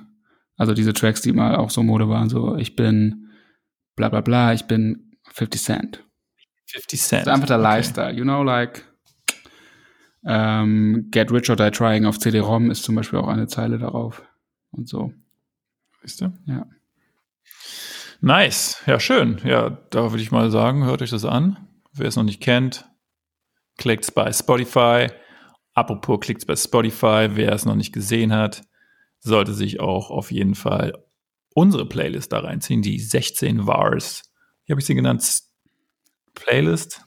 [0.57, 3.29] Also diese Tracks, die mal auch so Mode waren, so ich bin
[3.95, 6.03] bla bla bla, ich bin 50 Cent.
[6.67, 7.27] 50 Cent.
[7.27, 7.63] Das ist einfach der Okay.
[7.75, 8.85] Lifestyle, you know, like
[10.25, 14.23] ähm, Get Rich or Die Trying auf CD-ROM ist zum Beispiel auch eine Zeile darauf
[14.71, 15.13] und so.
[16.01, 16.33] Siehst du?
[16.45, 16.67] Ja.
[18.21, 18.81] Nice.
[18.87, 19.39] Ja, schön.
[19.43, 21.57] Ja, da würde ich mal sagen, hört euch das an.
[21.93, 22.85] Wer es noch nicht kennt,
[23.77, 25.07] klickt's bei Spotify.
[25.73, 27.29] Apropos klickt's bei Spotify.
[27.31, 28.63] Wer es noch nicht gesehen hat,
[29.19, 31.05] sollte sich auch auf jeden Fall
[31.53, 34.23] unsere Playlist da reinziehen, die 16 Vars.
[34.65, 35.41] Wie habe ich sie genannt?
[36.33, 37.01] Playlist?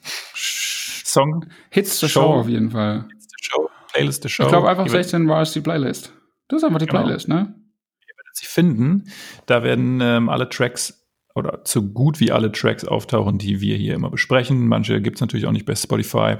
[1.11, 1.45] Song?
[1.69, 3.05] Hits the Show, Show auf jeden Fall.
[3.11, 3.69] Hits the Show.
[3.91, 4.43] Playlist the Show.
[4.43, 6.13] Ich glaube einfach 16 Vars die Playlist.
[6.47, 7.03] Das ist einfach die genau.
[7.03, 7.35] Playlist, ne?
[7.35, 9.11] Ihr werdet sie finden.
[9.45, 13.95] Da werden ähm, alle Tracks oder so gut wie alle Tracks auftauchen, die wir hier
[13.95, 14.67] immer besprechen.
[14.67, 16.37] Manche gibt es natürlich auch nicht bei Spotify,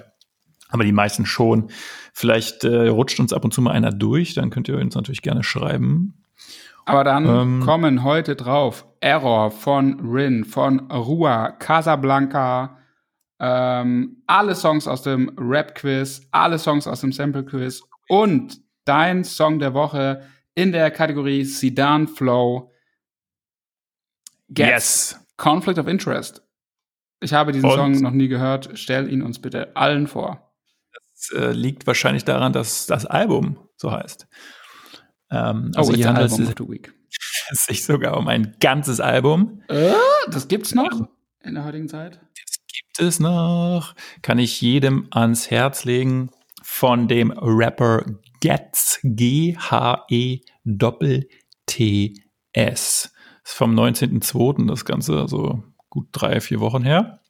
[0.69, 1.69] aber die meisten schon.
[2.13, 5.21] Vielleicht äh, rutscht uns ab und zu mal einer durch, dann könnt ihr uns natürlich
[5.21, 6.25] gerne schreiben.
[6.85, 12.78] Aber dann ähm, kommen heute drauf Error von Rin, von Rua, Casablanca,
[13.39, 19.73] ähm, alle Songs aus dem Rap-Quiz, alle Songs aus dem Sample-Quiz und dein Song der
[19.73, 20.23] Woche
[20.55, 22.73] in der Kategorie Sedan Flow.
[24.55, 25.19] Yes.
[25.37, 26.41] Conflict of Interest.
[27.21, 28.71] Ich habe diesen Und Song noch nie gehört.
[28.73, 30.53] Stell ihn uns bitte allen vor.
[30.91, 34.27] Das äh, liegt wahrscheinlich daran, dass das Album so heißt.
[35.31, 39.61] Ähm, also oh, hier handelt es sich sogar um ein ganzes Album.
[39.67, 39.93] Äh,
[40.29, 41.07] das gibt's noch
[41.43, 42.19] in der heutigen Zeit?
[42.99, 43.95] Es noch.
[44.21, 46.31] Kann ich jedem ans Herz legen
[46.61, 48.03] von dem Rapper
[48.41, 49.53] Getz, G-H-E-T-T-S.
[53.43, 54.67] Ist vom 19.02.
[54.67, 57.21] das Ganze, also gut drei, vier Wochen her.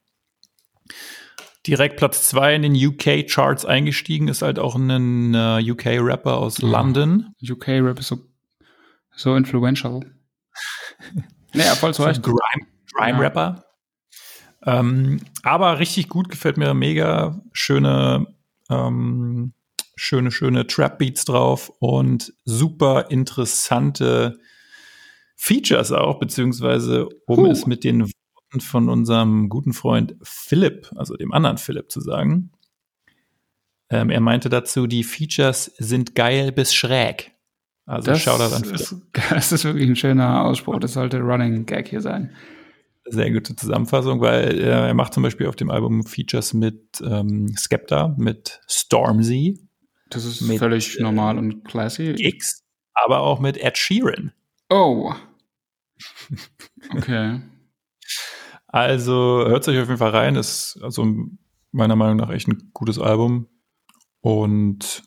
[1.68, 6.68] Direkt Platz zwei in den UK-Charts eingestiegen, ist halt auch ein äh, UK-Rapper aus ja.
[6.68, 7.36] London.
[7.48, 8.18] UK-Rap ist so,
[9.16, 10.00] so influential.
[11.54, 12.24] naja, voll zu Recht.
[12.24, 13.69] Grime-Rapper.
[14.66, 17.42] Ähm, aber richtig gut, gefällt mir mega.
[17.54, 18.28] Schöne,
[18.70, 19.54] ähm,
[19.96, 24.40] schöne, schöne Trap-Beats drauf und super interessante
[25.36, 27.52] Features auch, beziehungsweise um huh.
[27.52, 32.52] es mit den Worten von unserem guten Freund Philipp, also dem anderen Philipp zu sagen.
[33.90, 37.32] Ähm, er meinte dazu, die Features sind geil bis schräg.
[37.86, 38.82] Also das Shoutout an Philipp.
[38.82, 38.96] Ist,
[39.32, 40.80] das ist wirklich ein schöner Ausspruch.
[40.80, 42.32] Das sollte Running Gag hier sein.
[43.10, 47.56] Sehr gute Zusammenfassung, weil äh, er macht zum Beispiel auf dem Album Features mit ähm,
[47.58, 49.68] Skepta, mit Stormzy.
[50.10, 52.14] Das ist mit, völlig normal und classy.
[52.14, 54.32] Gigs, aber auch mit Ed Sheeran.
[54.70, 55.14] Oh,
[56.96, 57.42] Okay.
[58.68, 60.36] Also hört sich auf jeden Fall rein.
[60.36, 61.08] Ist also
[61.72, 63.48] meiner Meinung nach echt ein gutes Album.
[64.22, 65.04] Und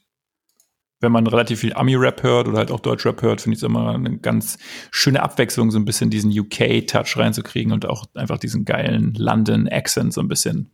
[1.03, 3.95] wenn man relativ viel Ami-Rap hört oder halt auch Deutsch-Rap hört, finde ich es immer
[3.95, 4.57] eine ganz
[4.93, 10.21] schöne Abwechslung, so ein bisschen diesen UK-Touch reinzukriegen und auch einfach diesen geilen London-Accent so
[10.21, 10.71] ein bisschen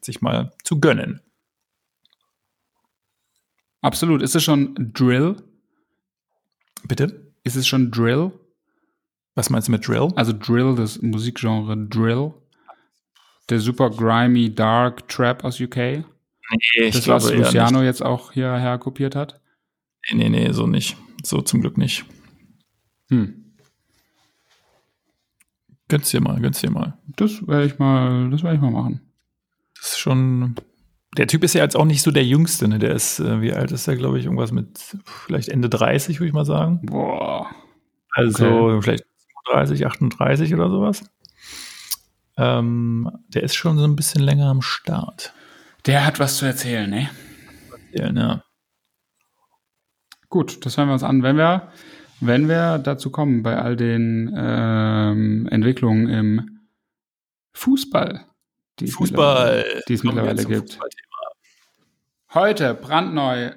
[0.00, 1.20] sich mal zu gönnen.
[3.80, 4.22] Absolut.
[4.22, 5.36] Ist es schon Drill?
[6.86, 7.32] Bitte?
[7.42, 8.32] Ist es schon Drill?
[9.34, 10.08] Was meinst du mit Drill?
[10.14, 12.32] Also Drill, das Musikgenre Drill.
[13.50, 15.76] Der super grimy, dark Trap aus UK.
[15.76, 16.04] Nee,
[16.76, 19.40] ich das, was Luciano jetzt auch hierher kopiert hat?
[20.10, 20.96] Nee, nee, nee, so nicht.
[21.22, 22.04] So zum Glück nicht.
[23.08, 23.44] Hm.
[25.88, 26.98] Gönn's dir mal, gönn's dir mal.
[27.16, 29.00] Das werde ich mal, das werde ich mal machen.
[29.76, 30.54] Das ist schon.
[31.16, 32.78] Der Typ ist ja jetzt auch nicht so der Jüngste, ne?
[32.78, 36.28] Der ist, äh, wie alt ist er, glaube ich, irgendwas mit vielleicht Ende 30, würde
[36.28, 36.80] ich mal sagen.
[36.84, 37.48] Boah.
[38.10, 38.82] Also okay.
[38.82, 39.04] vielleicht
[39.46, 41.04] 37, 38 oder sowas.
[42.36, 45.32] Ähm, der ist schon so ein bisschen länger am Start.
[45.86, 47.10] Der hat was zu erzählen, ne?
[47.92, 48.44] Erzählen, ja.
[50.34, 51.22] Gut, das hören wir uns an.
[51.22, 51.68] Wenn wir,
[52.18, 56.60] wenn wir dazu kommen, bei all den ähm, Entwicklungen im
[57.52, 58.26] Fußball,
[58.80, 60.80] die Fußball, die es mittlerweile gibt.
[62.34, 63.52] Heute brandneu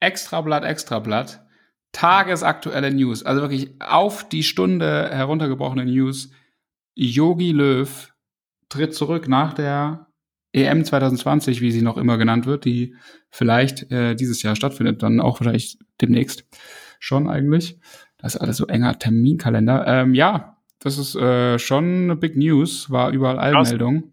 [0.00, 1.46] Extrablatt, Extrablatt
[1.92, 6.30] tagesaktuelle News, also wirklich auf die Stunde heruntergebrochene News.
[6.94, 8.12] Yogi Löw
[8.68, 10.07] tritt zurück nach der
[10.52, 12.94] EM 2020, wie sie noch immer genannt wird, die
[13.30, 16.44] vielleicht äh, dieses Jahr stattfindet, dann auch wahrscheinlich demnächst
[16.98, 17.78] schon eigentlich.
[18.16, 19.86] Das ist alles so enger Terminkalender.
[19.86, 24.12] Ähm, ja, das ist äh, schon Big News, war überall Allmeldung.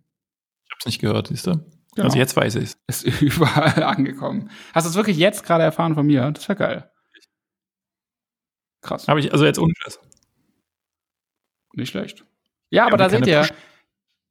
[0.65, 1.51] Ich hab's nicht gehört, siehst du?
[1.95, 2.07] Genau.
[2.07, 2.77] Also jetzt weiß ich's.
[2.87, 4.49] Ist überall angekommen.
[4.73, 6.29] Hast du es wirklich jetzt gerade erfahren von mir?
[6.31, 6.91] Das wäre geil.
[8.81, 9.07] Krass.
[9.07, 9.99] Habe ich, also jetzt ohne Stress.
[11.73, 12.25] Nicht schlecht.
[12.69, 13.47] Ja, aber da seht ihr,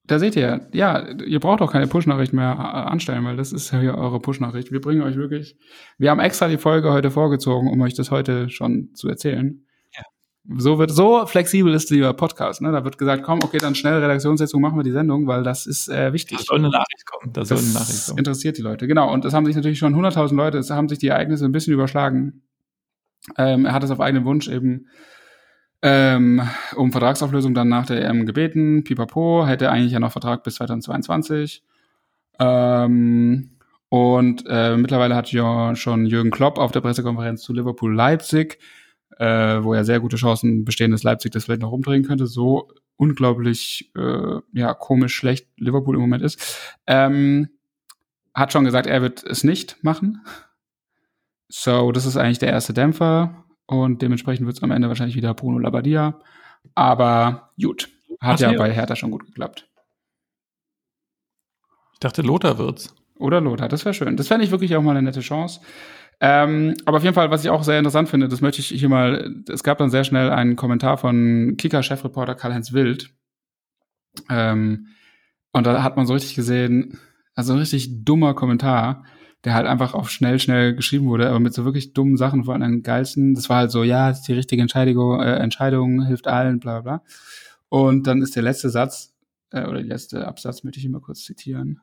[0.06, 3.70] da seht ihr, ja, ihr braucht auch keine Push-Nachricht mehr äh, anstellen, weil das ist
[3.72, 4.70] ja hier eure Push-Nachricht.
[4.70, 5.56] Wir bringen euch wirklich,
[5.96, 9.64] wir haben extra die Folge heute vorgezogen, um euch das heute schon zu erzählen.
[9.96, 10.02] Ja.
[10.58, 12.70] So wird, so flexibel ist dieser Podcast, ne?
[12.70, 15.88] Da wird gesagt, komm, okay, dann schnell Redaktionssitzung, machen wir die Sendung, weil das ist
[15.88, 16.36] äh, wichtig.
[16.36, 17.32] Da soll eine Nachricht kommen.
[17.32, 18.18] Da soll eine Nachricht kommen.
[18.18, 19.10] interessiert die Leute, genau.
[19.10, 21.72] Und das haben sich natürlich schon 100.000 Leute, es haben sich die Ereignisse ein bisschen
[21.72, 22.42] überschlagen.
[23.38, 24.86] Ähm, er hat es auf eigenen Wunsch eben
[25.86, 26.40] ähm,
[26.76, 28.84] um Vertragsauflösung dann nach der EM gebeten.
[28.84, 31.62] Pipapo hätte eigentlich ja noch Vertrag bis 2022.
[32.40, 33.50] Ähm,
[33.90, 38.58] und äh, mittlerweile hat ja schon Jürgen Klopp auf der Pressekonferenz zu Liverpool Leipzig,
[39.18, 42.70] äh, wo ja sehr gute Chancen bestehen, dass Leipzig das vielleicht noch umdrehen könnte, so
[42.96, 47.50] unglaublich äh, ja komisch schlecht Liverpool im Moment ist, ähm,
[48.32, 50.24] hat schon gesagt, er wird es nicht machen.
[51.48, 55.34] So, das ist eigentlich der erste Dämpfer und dementsprechend wird es am Ende wahrscheinlich wieder
[55.34, 56.20] Bruno Labbadia.
[56.74, 57.88] Aber gut,
[58.20, 59.68] hat Ach, ja bei Hertha schon gut geklappt.
[61.94, 62.94] Ich dachte, Lothar wird's.
[63.18, 64.16] Oder Lothar, das wäre schön.
[64.16, 65.60] Das fände ich wirklich auch mal eine nette Chance.
[66.20, 68.88] Ähm, aber auf jeden Fall, was ich auch sehr interessant finde, das möchte ich hier
[68.88, 73.10] mal, es gab dann sehr schnell einen Kommentar von Kicker-Chefreporter Karl-Heinz Wild.
[74.30, 74.88] Ähm,
[75.52, 76.98] und da hat man so richtig gesehen,
[77.34, 79.04] also ein richtig dummer Kommentar,
[79.44, 82.54] der halt einfach auf schnell, schnell geschrieben wurde, aber mit so wirklich dummen Sachen, vor
[82.54, 83.34] allem den geilsten.
[83.34, 86.80] Das war halt so, ja, das ist die richtige Entscheidung, äh, Entscheidung hilft allen, bla
[86.80, 87.02] bla.
[87.68, 89.14] Und dann ist der letzte Satz,
[89.50, 91.80] äh, oder der letzte Absatz, möchte ich immer kurz zitieren.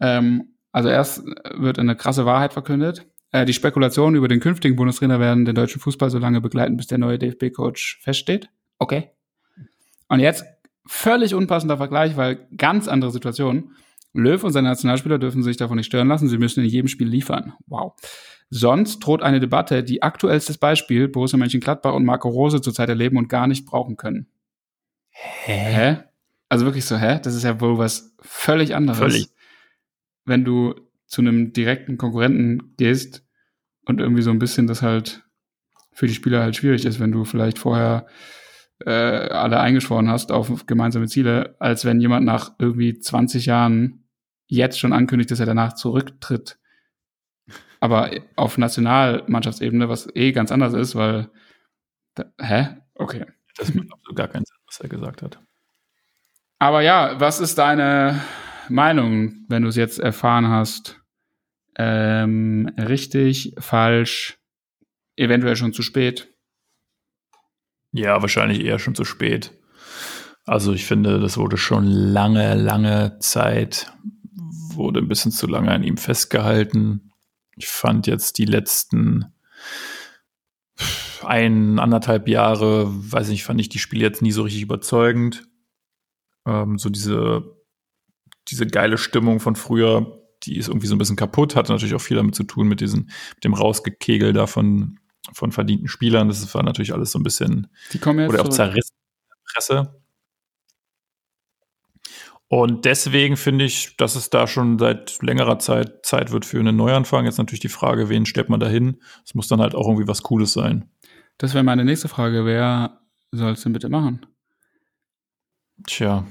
[0.00, 3.06] Ähm, also erst wird eine krasse Wahrheit verkündet.
[3.30, 6.86] Äh, die Spekulationen über den künftigen Bundestrainer werden den deutschen Fußball so lange begleiten, bis
[6.86, 8.50] der neue DFB-Coach feststeht.
[8.78, 9.10] Okay.
[10.08, 10.44] Und jetzt
[10.86, 13.72] völlig unpassender Vergleich, weil ganz andere Situation.
[14.18, 16.28] Löw und seine Nationalspieler dürfen sich davon nicht stören lassen.
[16.28, 17.54] Sie müssen in jedem Spiel liefern.
[17.66, 17.94] Wow.
[18.50, 23.28] Sonst droht eine Debatte, die aktuellstes Beispiel Borussia Mönchengladbach und Marco Rose zurzeit erleben und
[23.28, 24.26] gar nicht brauchen können.
[25.10, 25.52] Hä?
[25.52, 25.96] hä?
[26.48, 27.20] Also wirklich so, hä?
[27.22, 28.98] Das ist ja wohl was völlig anderes.
[28.98, 29.28] Völlig.
[30.24, 30.74] Wenn du
[31.06, 33.24] zu einem direkten Konkurrenten gehst
[33.84, 35.24] und irgendwie so ein bisschen das halt
[35.92, 38.06] für die Spieler halt schwierig ist, wenn du vielleicht vorher
[38.84, 44.04] äh, alle eingeschworen hast auf gemeinsame Ziele, als wenn jemand nach irgendwie 20 Jahren
[44.48, 46.58] jetzt schon ankündigt, dass er danach zurücktritt.
[47.80, 51.30] Aber auf Nationalmannschaftsebene, was eh ganz anders ist, weil
[52.14, 52.68] da, hä?
[52.94, 53.26] Okay.
[53.56, 55.40] Das macht absolut gar keinen Sinn, was er gesagt hat.
[56.58, 58.20] Aber ja, was ist deine
[58.68, 61.00] Meinung, wenn du es jetzt erfahren hast?
[61.76, 64.38] Ähm, richtig, falsch,
[65.16, 66.34] eventuell schon zu spät?
[67.92, 69.56] Ja, wahrscheinlich eher schon zu spät.
[70.44, 73.92] Also ich finde, das wurde schon lange, lange Zeit,
[74.78, 77.12] wurde ein bisschen zu lange an ihm festgehalten.
[77.56, 79.26] Ich fand jetzt die letzten
[81.24, 85.46] ein, anderthalb Jahre, weiß nicht, fand ich die Spiele jetzt nie so richtig überzeugend.
[86.46, 87.58] Ähm, so diese
[88.50, 92.00] diese geile Stimmung von früher, die ist irgendwie so ein bisschen kaputt, hatte natürlich auch
[92.00, 94.98] viel damit zu tun mit diesem, mit dem Rausgekegel da von,
[95.32, 96.28] von verdienten Spielern.
[96.28, 99.52] Das war natürlich alles so ein bisschen, die kommen jetzt oder auch zerrissen in der
[99.52, 99.97] Presse.
[102.48, 106.76] Und deswegen finde ich, dass es da schon seit längerer Zeit Zeit wird für einen
[106.76, 107.26] Neuanfang.
[107.26, 109.02] Jetzt natürlich die Frage, wen stellt man da hin?
[109.24, 110.90] Es muss dann halt auch irgendwie was Cooles sein.
[111.36, 112.46] Das wäre meine nächste Frage.
[112.46, 113.00] Wer
[113.32, 114.24] soll es denn bitte machen?
[115.86, 116.24] Tja,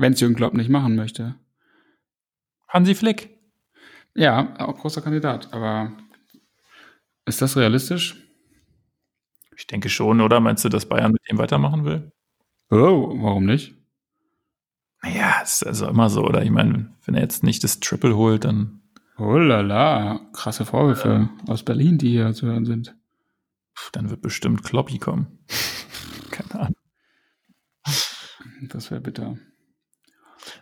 [0.00, 1.34] wenn es Jürgen Klopp nicht machen möchte.
[2.68, 3.38] Hansi Flick.
[4.14, 5.52] Ja, auch großer Kandidat.
[5.52, 5.92] Aber
[7.26, 8.16] ist das realistisch?
[9.56, 10.40] Ich denke schon, oder?
[10.40, 12.12] Meinst du, dass Bayern mit ihm weitermachen will?
[12.70, 13.74] Oh, warum nicht?
[15.02, 16.42] Naja, ist also immer so, oder?
[16.42, 18.80] Ich meine, wenn er jetzt nicht das Triple holt, dann.
[19.18, 22.94] Oh la la, krasse Vorwürfe äh, aus Berlin, die hier zu hören sind.
[23.92, 25.38] Dann wird bestimmt Kloppy kommen.
[26.30, 26.76] Keine Ahnung.
[28.68, 29.36] Das wäre bitter.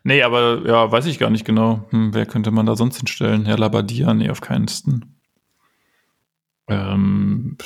[0.03, 1.87] Nee, aber ja, weiß ich gar nicht genau.
[1.91, 3.45] Hm, wer könnte man da sonst hinstellen?
[3.45, 4.15] Herr Labadia?
[4.15, 5.01] Nee, auf keinen Fall.
[6.69, 7.57] Ähm,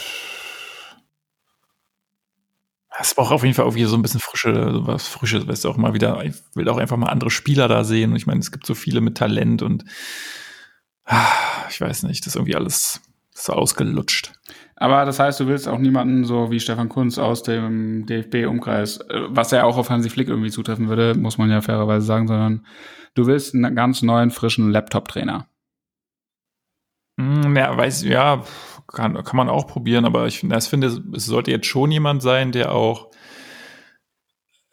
[3.01, 5.77] es braucht auf jeden Fall irgendwie so ein bisschen frische, was Frisches, weißt du, auch
[5.77, 8.11] mal wieder, ich will auch einfach mal andere Spieler da sehen.
[8.11, 9.85] Und ich meine, es gibt so viele mit Talent und
[11.05, 11.27] ah,
[11.71, 13.01] ich weiß nicht, das ist irgendwie alles
[13.35, 14.33] so ausgelutscht.
[14.77, 19.23] Aber das heißt, du willst auch niemanden so wie Stefan Kunz aus dem DFB-Umkreis, äh,
[19.29, 22.67] was ja auch auf Hansi Flick irgendwie zutreffen würde, muss man ja fairerweise sagen, sondern
[23.15, 25.47] du willst einen ganz neuen, frischen Laptop-Trainer.
[27.19, 28.43] Hm, ja, weiß, ja,
[28.93, 32.73] kann, kann man auch probieren, aber ich finde, es sollte jetzt schon jemand sein, der
[32.73, 33.11] auch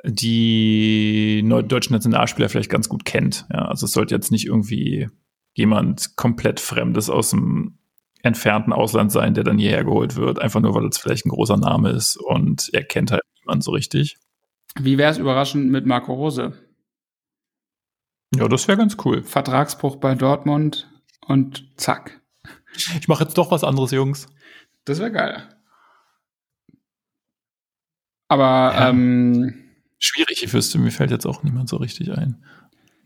[0.04, 3.46] die deutschen Nationalspieler vielleicht ganz gut kennt.
[3.52, 5.10] Ja, also es sollte jetzt nicht irgendwie
[5.54, 7.80] jemand komplett Fremdes aus dem
[8.22, 11.58] entfernten Ausland sein, der dann hierher geholt wird, einfach nur, weil es vielleicht ein großer
[11.58, 14.18] Name ist und er kennt halt niemand so richtig.
[14.80, 16.54] Wie wäre es überraschend mit Marco Rose?
[18.36, 19.24] Ja, das wäre ganz cool.
[19.24, 20.90] Vertragsbruch bei Dortmund
[21.26, 22.19] und zack.
[23.00, 24.28] Ich mache jetzt doch was anderes, Jungs.
[24.86, 25.44] Das wäre geil.
[28.28, 28.90] Aber ja.
[28.90, 29.54] ähm,
[29.98, 32.44] schwierig, ich wüsste, mir fällt jetzt auch niemand so richtig ein.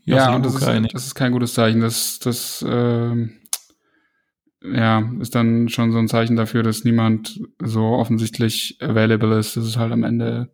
[0.04, 1.80] ja, und das ist, das ist, kein gutes Zeichen.
[1.80, 3.40] Das, das ähm,
[4.62, 9.64] ja, ist dann schon so ein Zeichen dafür, dass niemand so offensichtlich available ist, dass
[9.64, 10.50] es halt am Ende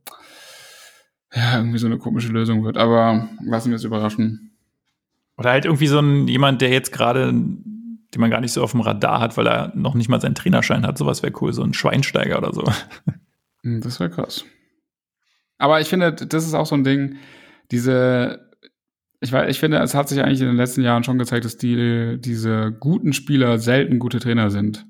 [1.34, 2.76] ja irgendwie so eine komische Lösung wird.
[2.76, 4.56] Aber lassen wir es überraschen.
[5.36, 7.32] Oder halt irgendwie so ein jemand, der jetzt gerade,
[8.14, 10.34] den man gar nicht so auf dem Radar hat, weil er noch nicht mal seinen
[10.34, 10.98] Trainerschein hat.
[10.98, 12.64] Sowas wäre cool, so ein Schweinsteiger oder so.
[13.62, 14.44] Hm, das wäre krass.
[15.58, 17.16] Aber ich finde, das ist auch so ein Ding,
[17.70, 18.50] diese
[19.20, 21.58] ich, weiß, ich finde, es hat sich eigentlich in den letzten Jahren schon gezeigt, dass
[21.58, 24.86] die, diese guten Spieler selten gute Trainer sind.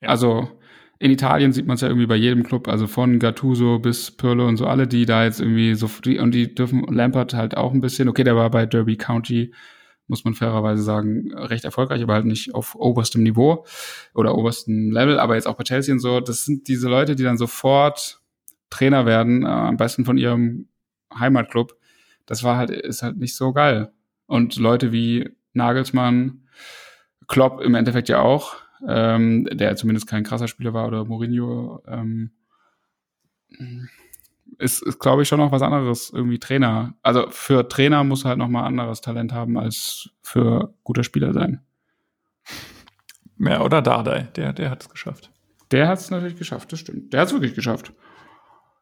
[0.00, 0.08] Ja.
[0.08, 0.48] Also
[0.98, 4.46] in Italien sieht man es ja irgendwie bei jedem Club, also von Gattuso bis Pirlo
[4.46, 7.72] und so alle, die da jetzt irgendwie so, die, und die dürfen Lampert halt auch
[7.72, 9.52] ein bisschen, okay, der war bei Derby County,
[10.12, 13.66] muss man fairerweise sagen, recht erfolgreich, aber halt nicht auf oberstem Niveau
[14.14, 17.24] oder oberstem Level, aber jetzt auch bei Chelsea und so, das sind diese Leute, die
[17.24, 18.20] dann sofort
[18.70, 20.68] Trainer werden, äh, am besten von ihrem
[21.18, 21.76] Heimatclub
[22.26, 23.92] das war halt, ist halt nicht so geil.
[24.26, 26.48] Und Leute wie Nagelsmann,
[27.28, 28.56] Klopp im Endeffekt ja auch,
[28.88, 32.30] ähm, der zumindest kein krasser Spieler war, oder Mourinho, ähm,
[34.62, 36.94] ist, ist glaube ich, schon noch was anderes, irgendwie Trainer.
[37.02, 41.60] Also für Trainer muss halt noch mal anderes Talent haben, als für guter Spieler sein.
[43.38, 45.30] Ja, oder Dardai, der, der hat es geschafft.
[45.72, 47.12] Der hat es natürlich geschafft, das stimmt.
[47.12, 47.92] Der hat es wirklich geschafft.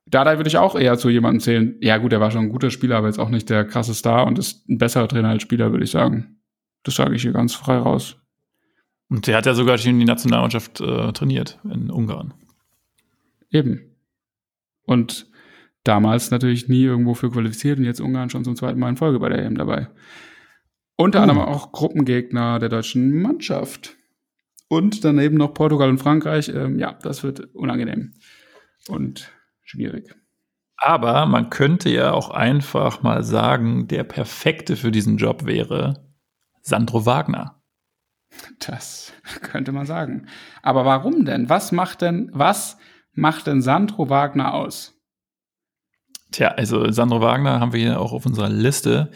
[0.07, 1.77] Dada würde ich auch eher zu jemandem zählen.
[1.81, 4.27] Ja, gut, er war schon ein guter Spieler, aber jetzt auch nicht der krasse Star
[4.27, 6.41] und ist ein besserer Trainer als Spieler, würde ich sagen.
[6.83, 8.17] Das sage ich hier ganz frei raus.
[9.09, 12.35] Und der hat ja sogar schon die Nationalmannschaft äh, trainiert in Ungarn.
[13.51, 13.97] Eben.
[14.85, 15.30] Und
[15.85, 19.19] damals natürlich nie irgendwo für qualifiziert und jetzt Ungarn schon zum zweiten Mal in Folge
[19.19, 19.89] bei der EM dabei.
[20.97, 21.23] Unter uh.
[21.23, 23.97] anderem auch Gruppengegner der deutschen Mannschaft.
[24.69, 26.49] Und daneben noch Portugal und Frankreich.
[26.49, 28.13] Ähm, ja, das wird unangenehm.
[28.89, 30.15] Und schwierig.
[30.77, 36.07] Aber man könnte ja auch einfach mal sagen, der perfekte für diesen Job wäre
[36.63, 37.61] Sandro Wagner.
[38.61, 39.13] Das
[39.43, 40.27] könnte man sagen.
[40.63, 41.49] Aber warum denn?
[41.49, 42.79] Was macht denn, was
[43.13, 45.00] macht denn Sandro Wagner aus?
[46.31, 49.11] Tja, also Sandro Wagner haben wir hier auch auf unserer Liste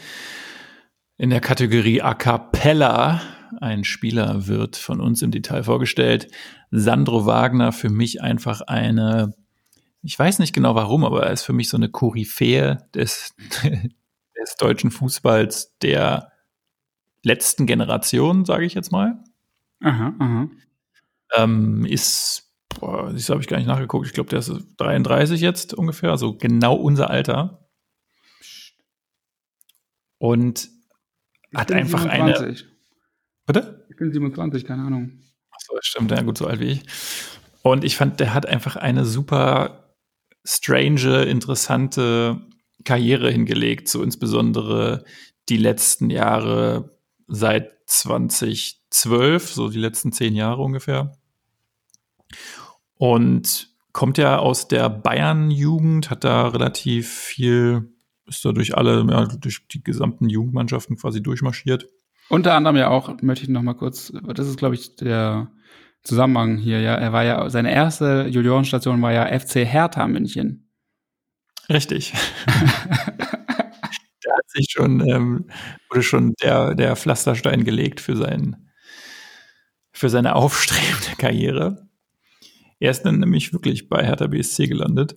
[1.17, 3.21] in der Kategorie A Cappella.
[3.61, 6.27] Ein Spieler wird von uns im Detail vorgestellt.
[6.71, 9.33] Sandro Wagner für mich einfach eine
[10.05, 14.55] ich weiß nicht genau warum, aber er ist für mich so eine Koryphäe des, des
[14.59, 16.31] deutschen Fußballs der
[17.23, 19.23] letzten Generation, sage ich jetzt mal.
[19.81, 20.49] Aha, aha.
[21.35, 22.44] Ähm, ist,
[22.79, 26.37] boah, das habe ich gar nicht nachgeguckt, ich glaube, der ist 33 jetzt ungefähr, also
[26.37, 27.67] genau unser Alter.
[30.17, 30.69] Und
[31.51, 32.45] ich hat einfach 27.
[32.45, 32.57] eine.
[33.45, 33.87] Bitte?
[33.89, 35.19] Ich bin 27, keine Ahnung.
[35.51, 36.83] Achso, das stimmt, ja gut, so alt wie ich.
[37.61, 39.95] Und ich fand, der hat einfach eine super
[40.43, 42.41] strange, interessante
[42.83, 45.03] Karriere hingelegt, so insbesondere
[45.49, 46.97] die letzten Jahre
[47.27, 51.17] seit 2012, so die letzten zehn Jahre ungefähr.
[52.97, 57.93] Und kommt ja aus der Bayern-Jugend, hat da relativ viel,
[58.25, 61.87] ist da durch alle, ja, durch die gesamten Jugendmannschaften quasi durchmarschiert.
[62.29, 65.51] Unter anderem ja auch, möchte ich noch mal kurz, das ist, glaube ich, der
[66.03, 66.95] Zusammenhang hier, ja.
[66.95, 70.69] Er war ja, seine erste Juniorenstation war ja FC Hertha München.
[71.69, 72.13] Richtig.
[72.45, 75.45] da hat sich schon, ähm,
[75.89, 78.69] wurde schon der, der Pflasterstein gelegt für sein,
[79.91, 81.84] für seine aufstrebende Karriere.
[82.79, 85.15] Er ist dann nämlich wirklich bei Hertha BSC gelandet.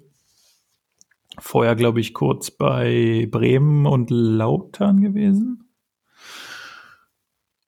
[1.38, 5.70] Vorher, glaube ich, kurz bei Bremen und Lautern gewesen.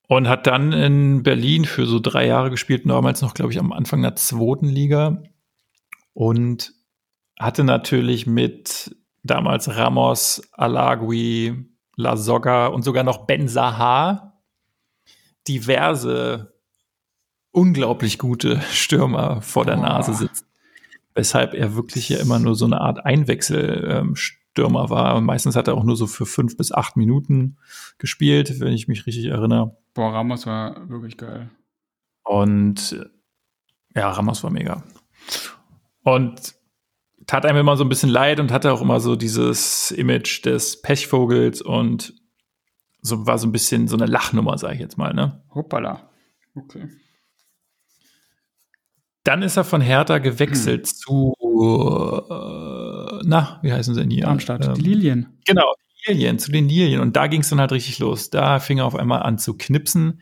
[0.08, 3.72] Und hat dann in Berlin für so drei Jahre gespielt, damals noch, glaube ich, am
[3.72, 5.22] Anfang der zweiten Liga.
[6.14, 6.72] Und
[7.38, 14.42] hatte natürlich mit damals Ramos, Alagui, La Soga und sogar noch Ben Sahar
[15.46, 16.54] diverse
[17.52, 20.46] unglaublich gute Stürmer vor der Nase sitzen.
[21.14, 24.14] Weshalb er wirklich ja immer nur so eine Art Einwechsel ähm,
[24.56, 25.16] war.
[25.16, 27.56] Und meistens hat er auch nur so für fünf bis acht Minuten
[27.98, 29.76] gespielt, wenn ich mich richtig erinnere.
[29.94, 31.50] Boah, Ramos war wirklich geil.
[32.24, 33.00] Und
[33.94, 34.84] ja, Ramos war mega.
[36.02, 36.54] Und
[37.26, 40.82] tat einem immer so ein bisschen leid und hatte auch immer so dieses Image des
[40.82, 42.14] Pechvogels und
[43.02, 45.42] so war so ein bisschen so eine Lachnummer, sage ich jetzt mal, ne?
[45.54, 46.10] Hoppala.
[46.54, 46.88] Okay.
[49.24, 50.94] Dann ist er von Hertha gewechselt hm.
[50.94, 51.34] zu,
[52.30, 54.24] äh, na, wie heißen sie denn hier?
[54.24, 55.38] Darmstadt, ähm, die Lilien.
[55.46, 55.74] Genau,
[56.06, 57.00] die Lilien, zu den Lilien.
[57.00, 58.30] Und da ging es dann halt richtig los.
[58.30, 60.20] Da fing er auf einmal an zu knipsen.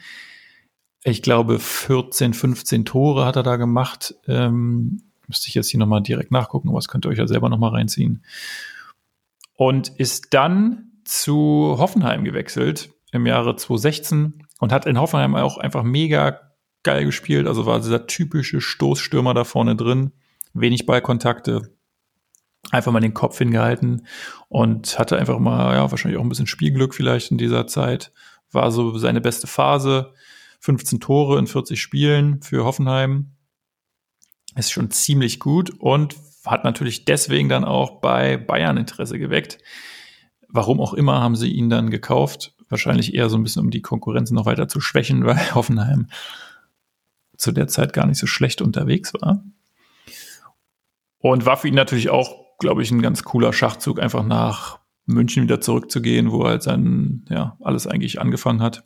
[1.05, 4.15] Ich glaube, 14, 15 Tore hat er da gemacht.
[4.27, 7.71] Ähm, müsste ich jetzt hier nochmal direkt nachgucken, was könnt ihr euch ja selber nochmal
[7.71, 8.25] reinziehen.
[9.55, 15.83] Und ist dann zu Hoffenheim gewechselt im Jahre 2016 und hat in Hoffenheim auch einfach
[15.83, 16.48] mega
[16.83, 17.47] geil gespielt.
[17.47, 20.13] Also war dieser typische Stoßstürmer da vorne drin,
[20.53, 21.75] wenig Ballkontakte,
[22.71, 24.07] einfach mal den Kopf hingehalten
[24.49, 28.13] und hatte einfach mal, ja, wahrscheinlich auch ein bisschen Spielglück vielleicht in dieser Zeit.
[28.51, 30.13] War so seine beste Phase.
[30.61, 33.33] 15 Tore in 40 Spielen für Hoffenheim.
[34.57, 39.59] Ist schon ziemlich gut und hat natürlich deswegen dann auch bei Bayern Interesse geweckt.
[40.49, 42.55] Warum auch immer haben sie ihn dann gekauft.
[42.69, 46.09] Wahrscheinlich eher so ein bisschen, um die Konkurrenz noch weiter zu schwächen, weil Hoffenheim
[47.39, 49.43] zu der Zeit gar nicht so schlecht unterwegs war.
[51.19, 55.43] Und war für ihn natürlich auch, glaube ich, ein ganz cooler Schachzug, einfach nach München
[55.43, 58.85] wieder zurückzugehen, wo er halt sein, ja, alles eigentlich angefangen hat.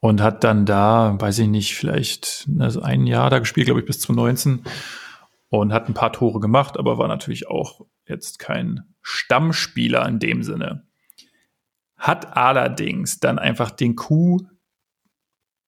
[0.00, 3.86] Und hat dann da, weiß ich nicht, vielleicht also ein Jahr da gespielt, glaube ich,
[3.86, 4.64] bis 2019
[5.50, 10.42] und hat ein paar Tore gemacht, aber war natürlich auch jetzt kein Stammspieler in dem
[10.42, 10.86] Sinne.
[11.98, 14.40] Hat allerdings dann einfach den Coup,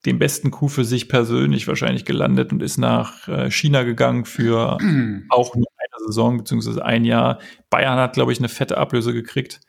[0.06, 4.78] den besten Coup für sich persönlich wahrscheinlich gelandet und ist nach äh, China gegangen für
[5.28, 7.38] auch nur eine Saison beziehungsweise ein Jahr.
[7.70, 9.60] Bayern hat, glaube ich, eine fette Ablöse gekriegt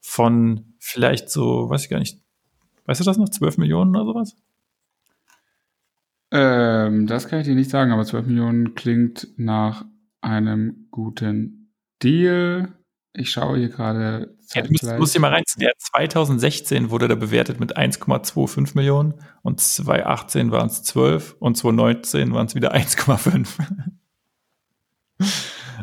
[0.00, 2.20] von vielleicht so, weiß ich gar nicht,
[2.86, 4.36] weißt du das noch, 12 Millionen oder sowas?
[6.30, 9.84] Ähm, das kann ich dir nicht sagen, aber 12 Millionen klingt nach
[10.20, 11.72] einem guten
[12.02, 12.77] Deal.
[13.12, 14.36] Ich schaue hier gerade.
[14.54, 15.60] Ja, du musst, musst dir mal reinziehen.
[15.60, 22.32] Der 2016 wurde der bewertet mit 1,25 Millionen und 2018 waren es 12 und 2019
[22.32, 23.48] waren es wieder 1,5.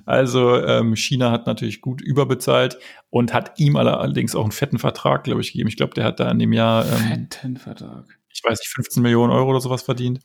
[0.05, 2.77] also ähm, China hat natürlich gut überbezahlt
[3.09, 5.69] und hat ihm allerdings auch einen fetten Vertrag, glaube ich, gegeben.
[5.69, 8.05] Ich glaube, der hat da in dem Jahr ähm, fetten Vertrag.
[8.29, 10.21] Ich weiß nicht, 15 Millionen Euro oder sowas verdient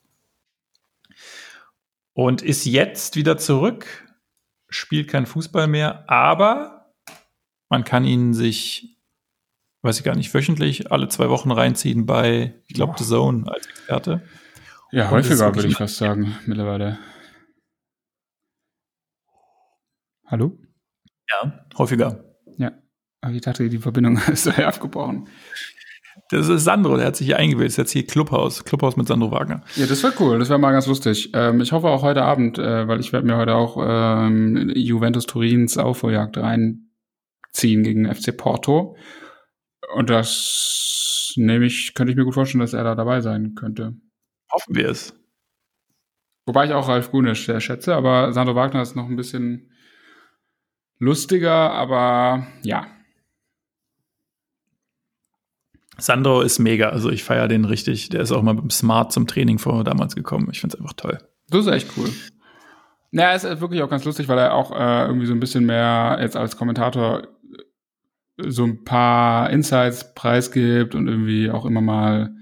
[2.12, 3.86] und ist jetzt wieder zurück,
[4.68, 6.79] spielt kein Fußball mehr, aber
[7.70, 8.98] man kann ihn sich,
[9.82, 13.66] weiß ich gar nicht, wöchentlich alle zwei Wochen reinziehen bei, ich glaube, The Zone als
[13.66, 14.22] Experte.
[14.92, 16.98] Ja, Und häufiger würde ich fast sagen, mittlerweile.
[20.26, 20.58] Hallo?
[21.30, 22.24] Ja, häufiger.
[22.58, 22.72] Ja,
[23.20, 25.28] aber ich dachte, die Verbindung ist daher abgebrochen.
[26.30, 27.68] Das ist Sandro, der hat sich hier eingewählt.
[27.68, 28.64] Das ist jetzt hier Clubhaus.
[28.64, 29.62] Clubhaus mit Sandro Wagner.
[29.76, 30.38] Ja, das wäre cool.
[30.40, 31.30] Das wäre mal ganz lustig.
[31.34, 35.26] Ähm, ich hoffe auch heute Abend, äh, weil ich werde mir heute auch ähm, Juventus
[35.26, 36.36] Turins Aufholjagd
[37.50, 38.96] reinziehen gegen FC Porto.
[39.94, 43.94] Und das nehme ich, könnte ich mir gut vorstellen, dass er da dabei sein könnte.
[44.52, 45.14] Hoffen wir es.
[46.46, 49.70] Wobei ich auch Ralf Gunisch sehr schätze, aber Sandro Wagner ist noch ein bisschen
[50.98, 52.86] lustiger, aber ja,
[55.98, 58.08] Sandro ist mega, also ich feiere den richtig.
[58.08, 60.48] Der ist auch mal dem Smart zum Training vor damals gekommen.
[60.50, 61.18] Ich finde es einfach toll.
[61.50, 62.08] Das ist echt cool.
[63.10, 66.18] Naja, ist wirklich auch ganz lustig, weil er auch äh, irgendwie so ein bisschen mehr
[66.20, 67.26] jetzt als Kommentator äh,
[68.48, 72.34] so ein paar Insights preisgibt und irgendwie auch immer mal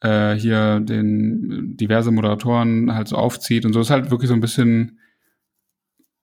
[0.00, 4.40] äh, hier den diverse Moderatoren halt so aufzieht und so ist halt wirklich so ein
[4.40, 4.98] bisschen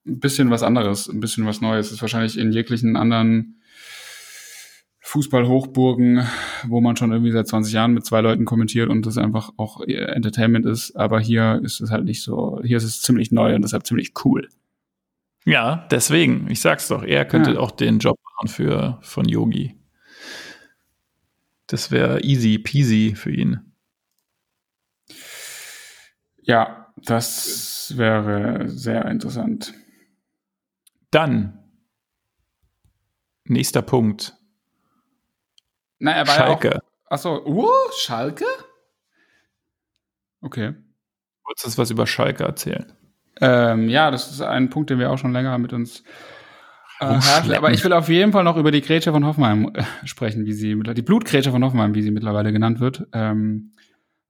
[0.08, 1.92] ein bisschen was anderes, ein bisschen was Neues.
[1.92, 3.62] Ist wahrscheinlich in jeglichen anderen
[5.02, 6.28] Fußballhochburgen,
[6.68, 9.82] wo man schon irgendwie seit 20 Jahren mit zwei Leuten kommentiert und das einfach auch
[9.82, 10.96] Entertainment ist.
[10.96, 12.60] Aber hier ist es halt nicht so.
[12.64, 14.50] Hier ist es ziemlich neu und deshalb ziemlich cool.
[15.48, 16.52] Ja, deswegen.
[16.52, 17.04] Ich sag's doch.
[17.04, 17.60] Er könnte ja.
[17.60, 19.80] auch den Job machen für von Yogi.
[21.68, 23.74] Das wäre easy peasy für ihn.
[26.42, 29.74] Ja, das wäre sehr interessant.
[31.12, 31.58] Dann
[33.46, 34.36] nächster Punkt.
[36.00, 36.68] Na, er war Schalke.
[36.68, 38.46] Ja auch, achso, uh, Schalke?
[40.42, 40.76] Okay.
[41.46, 42.98] Wolltest du was über Schalke erzählen?
[43.42, 46.04] Ähm, ja, das ist ein Punkt, den wir auch schon länger mit uns
[47.00, 47.20] äh.
[47.56, 50.54] Aber ich will auf jeden Fall noch über die Grätsche von Hoffenheim äh, sprechen, wie
[50.54, 53.74] sie, die Blutgrätsche von Hoffenheim, wie sie mittlerweile genannt wird, ähm,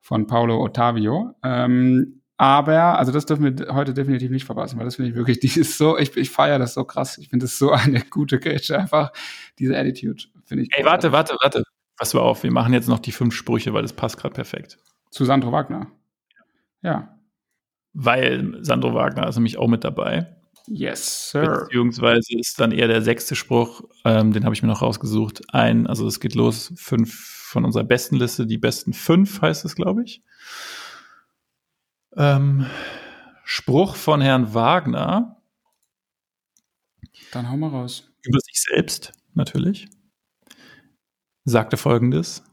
[0.01, 1.35] von Paulo Ottavio.
[1.43, 5.39] Ähm, aber, also das dürfen wir heute definitiv nicht verpassen, weil das finde ich wirklich,
[5.41, 7.17] die ist so, ich, ich feiere das so krass.
[7.17, 9.11] Ich finde das so eine gute Grätsche, einfach
[9.59, 10.69] diese Attitude, finde ich.
[10.73, 11.63] Ey, warte, warte, warte.
[11.95, 14.77] Pass mal auf, wir machen jetzt noch die fünf Sprüche, weil das passt gerade perfekt.
[15.09, 15.87] Zu Sandro Wagner.
[16.83, 17.16] Ja.
[17.99, 20.35] Weil Sandro Wagner ist nämlich auch mit dabei.
[20.67, 21.63] Yes, sir.
[21.63, 25.41] Beziehungsweise ist dann eher der sechste Spruch, ähm, den habe ich mir noch rausgesucht.
[25.51, 29.75] Ein, also es geht los, fünf von unserer besten Liste, die besten fünf heißt es,
[29.75, 30.21] glaube ich.
[32.15, 32.67] Ähm,
[33.43, 35.41] Spruch von Herrn Wagner.
[37.31, 38.11] Dann hau mal raus.
[38.21, 39.87] Über sich selbst, natürlich.
[41.45, 42.43] Sagte folgendes.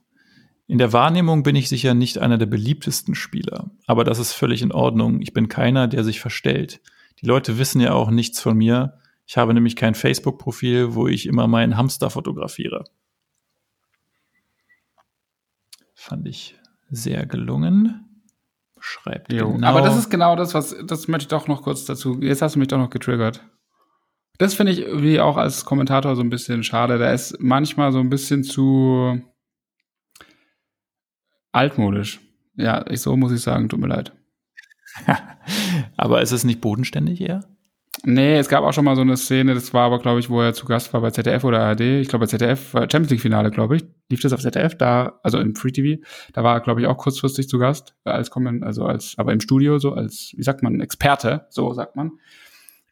[0.67, 4.63] In der Wahrnehmung bin ich sicher nicht einer der beliebtesten Spieler, aber das ist völlig
[4.63, 5.21] in Ordnung.
[5.21, 6.81] Ich bin keiner, der sich verstellt.
[7.21, 8.99] Die Leute wissen ja auch nichts von mir.
[9.27, 12.85] Ich habe nämlich kein Facebook-Profil, wo ich immer meinen Hamster fotografiere.
[15.95, 16.57] Fand ich
[16.91, 18.05] sehr gelungen.
[18.81, 19.53] Schreibt Jo.
[19.53, 19.67] genau.
[19.67, 22.21] Aber das ist genau das, was, das möchte ich doch noch kurz dazu.
[22.21, 23.43] Jetzt hast du mich doch noch getriggert.
[24.37, 26.99] Das finde ich irgendwie auch als Kommentator so ein bisschen schade.
[26.99, 29.23] Der ist manchmal so ein bisschen zu
[31.55, 32.21] altmodisch.
[32.57, 34.13] Ja, ich, so muss ich sagen, tut mir leid.
[35.97, 37.45] Aber ist es nicht bodenständig eher?
[38.07, 40.43] Nee, es gab auch schon mal so eine Szene, das war aber, glaube ich, wo
[40.43, 41.81] er zu Gast war bei ZDF oder ARD.
[41.81, 43.85] Ich glaube, bei ZDF, war Champions League-Finale, glaube ich.
[44.11, 46.03] Lief das auf ZDF, da, also im Free TV.
[46.33, 49.33] Da war er, glaube ich, auch kurzfristig zu Gast, äh, als Comment, also als, aber
[49.33, 52.13] im Studio, so als, wie sagt man, Experte, so sagt man.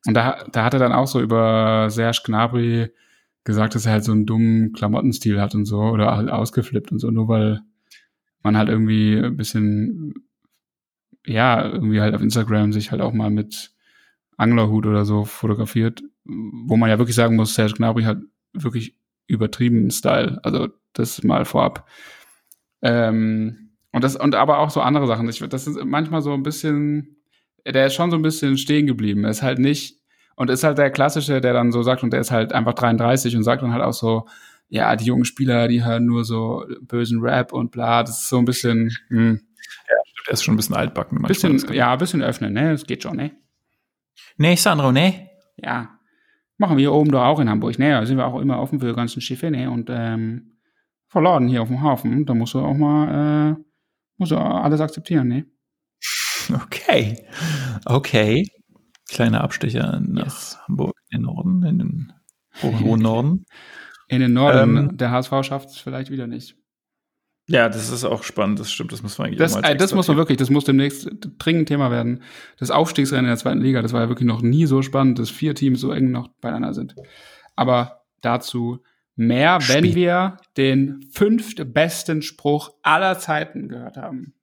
[0.07, 2.91] Und da, da hat er dann auch so über Serge Gnabry
[3.45, 7.01] gesagt, dass er halt so einen dummen Klamottenstil hat und so, oder halt ausgeflippt und
[7.01, 7.61] so, nur weil
[8.43, 10.15] man halt irgendwie ein bisschen,
[11.27, 13.73] ja, irgendwie halt auf Instagram sich halt auch mal mit
[14.37, 18.19] Anglerhut oder so fotografiert, wo man ja wirklich sagen muss, Serge Gnabry hat
[18.53, 20.41] wirklich übertrieben Style.
[20.43, 21.89] Also das mal vorab.
[22.83, 25.29] Ähm, und das und aber auch so andere Sachen.
[25.29, 27.17] Ich, das ist manchmal so ein bisschen,
[27.67, 29.25] der ist schon so ein bisschen stehen geblieben.
[29.25, 30.01] Ist halt nicht
[30.35, 33.37] und ist halt der klassische, der dann so sagt und der ist halt einfach 33
[33.37, 34.27] und sagt dann halt auch so,
[34.75, 38.03] ja, die jungen Spieler, die hören nur so bösen Rap und bla.
[38.03, 39.39] Das ist so ein bisschen, hm,
[40.27, 41.21] Der ist schon ein bisschen altbacken.
[41.21, 42.71] manchmal, bisschen, ja, ein bisschen öffnen, ne?
[42.73, 43.33] Das geht schon, ne?
[44.39, 45.29] Nee, Sandro, nee.
[45.57, 45.99] Ja.
[46.57, 47.91] Machen wir hier oben doch auch in Hamburg, ne?
[47.91, 49.71] Da sind wir auch immer offen für die ganzen Schiffe, ne?
[49.71, 50.53] Und ähm,
[51.09, 53.63] verladen hier auf dem Hafen, da musst du auch mal, äh,
[54.17, 55.47] musst du alles akzeptieren, ne?
[56.65, 57.27] Okay.
[57.85, 58.47] Okay.
[59.11, 60.59] Kleiner Abstecher nach Yes.
[60.67, 62.13] Hamburg in den Norden, in den
[62.63, 63.45] hohen Norden.
[64.13, 66.55] In den Norden, Ähm, der HSV schafft es vielleicht wieder nicht.
[67.49, 70.07] Ja, das ist auch spannend, das stimmt, das muss man eigentlich Das, äh, das muss
[70.07, 71.09] man wirklich, das muss demnächst
[71.39, 72.23] dringend Thema werden.
[72.59, 75.31] Das Aufstiegsrennen in der zweiten Liga, das war ja wirklich noch nie so spannend, dass
[75.31, 76.95] vier Teams so eng noch beieinander sind.
[77.57, 78.83] Aber dazu
[79.17, 79.95] mehr, wenn Spät.
[79.95, 84.35] wir den fünft besten Spruch aller Zeiten gehört haben.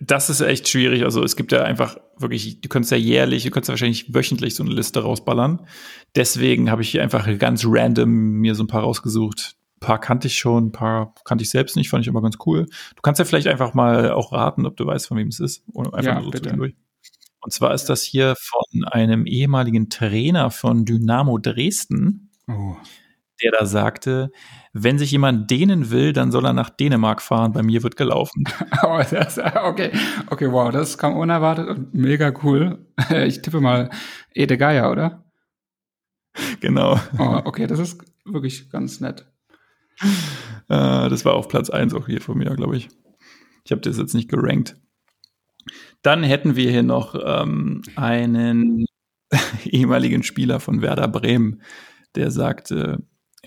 [0.00, 1.04] Das ist echt schwierig.
[1.04, 4.54] Also es gibt ja einfach wirklich, du könntest ja jährlich, du könntest ja wahrscheinlich wöchentlich
[4.54, 5.66] so eine Liste rausballern.
[6.14, 9.56] Deswegen habe ich hier einfach ganz random mir so ein paar rausgesucht.
[9.76, 12.36] Ein paar kannte ich schon, ein paar kannte ich selbst nicht, fand ich aber ganz
[12.44, 12.66] cool.
[12.94, 15.64] Du kannst ja vielleicht einfach mal auch raten, ob du weißt, von wem es ist.
[15.72, 16.42] Oder einfach Ja, nur so bitte.
[16.44, 16.74] zwischendurch.
[17.40, 22.76] Und zwar ist das hier von einem ehemaligen Trainer von Dynamo Dresden, Oh.
[23.42, 24.30] Der da sagte,
[24.72, 27.52] wenn sich jemand dehnen will, dann soll er nach Dänemark fahren.
[27.52, 28.44] Bei mir wird gelaufen.
[28.82, 29.90] Oh, das, okay,
[30.30, 32.86] okay, wow, das kam unerwartet und mega cool.
[33.26, 33.90] Ich tippe mal
[34.34, 35.24] Ede Geier, oder?
[36.60, 37.00] genau.
[37.18, 39.26] Oh, okay, das ist wirklich ganz nett.
[40.68, 42.88] Äh, das war auf Platz 1 auch hier von mir, glaube ich.
[43.64, 44.76] Ich habe das jetzt nicht gerankt.
[46.02, 48.86] Dann hätten wir hier noch ähm, einen
[49.64, 51.62] ehemaligen Spieler von Werder Bremen,
[52.14, 53.02] der sagte,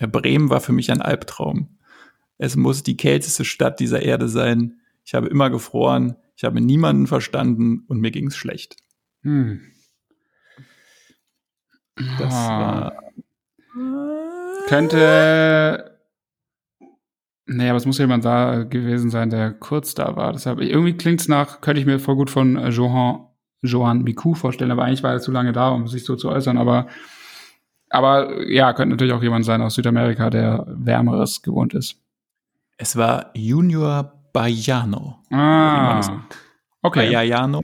[0.06, 1.78] Bremen war für mich ein Albtraum.
[2.38, 4.80] Es muss die kälteste Stadt dieser Erde sein.
[5.04, 8.76] Ich habe immer gefroren, ich habe niemanden verstanden und mir ging es schlecht.
[9.22, 9.60] Hm.
[12.18, 12.92] Das Ah.
[12.92, 12.92] war
[14.66, 15.98] Könnte.
[17.46, 20.32] Nee, aber es muss jemand da gewesen sein, der kurz da war.
[20.32, 23.26] Deshalb, irgendwie klingt's nach, könnte ich mir voll gut von äh, Johan,
[23.62, 26.58] Johan Miku vorstellen, aber eigentlich war er zu lange da, um sich so zu äußern.
[26.58, 26.86] Aber,
[27.90, 32.00] aber ja, könnte natürlich auch jemand sein aus Südamerika, der Wärmeres gewohnt ist.
[32.78, 35.18] Es war Junior Baiano.
[35.30, 36.22] Ah.
[36.82, 37.12] Okay.
[37.12, 37.62] Baiano.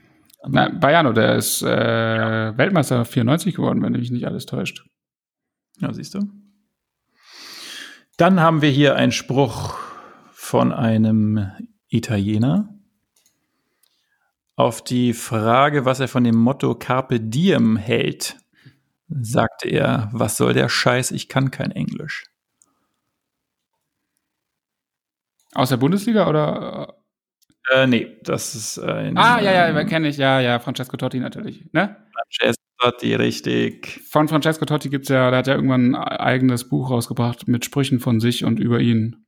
[0.49, 4.85] Na, Baiano, der ist äh, Weltmeister 94 geworden, wenn mich nicht alles täuscht.
[5.79, 6.29] Ja, siehst du.
[8.17, 9.75] Dann haben wir hier einen Spruch
[10.33, 11.51] von einem
[11.87, 12.69] Italiener.
[14.55, 18.37] Auf die Frage, was er von dem Motto Carpe Diem hält,
[19.09, 22.25] sagte er, was soll der Scheiß, ich kann kein Englisch.
[25.53, 26.97] Aus der Bundesliga oder?
[27.71, 31.19] Äh, nee, das ist äh, ein Ah, ja, ja, kenne ich, ja, ja, Francesco Totti
[31.19, 31.97] natürlich, ne?
[32.13, 34.01] Francescotti, richtig.
[34.09, 37.99] Von Francesco Totti gibt's ja, der hat ja irgendwann ein eigenes Buch rausgebracht mit Sprüchen
[37.99, 39.25] von sich und über ihn.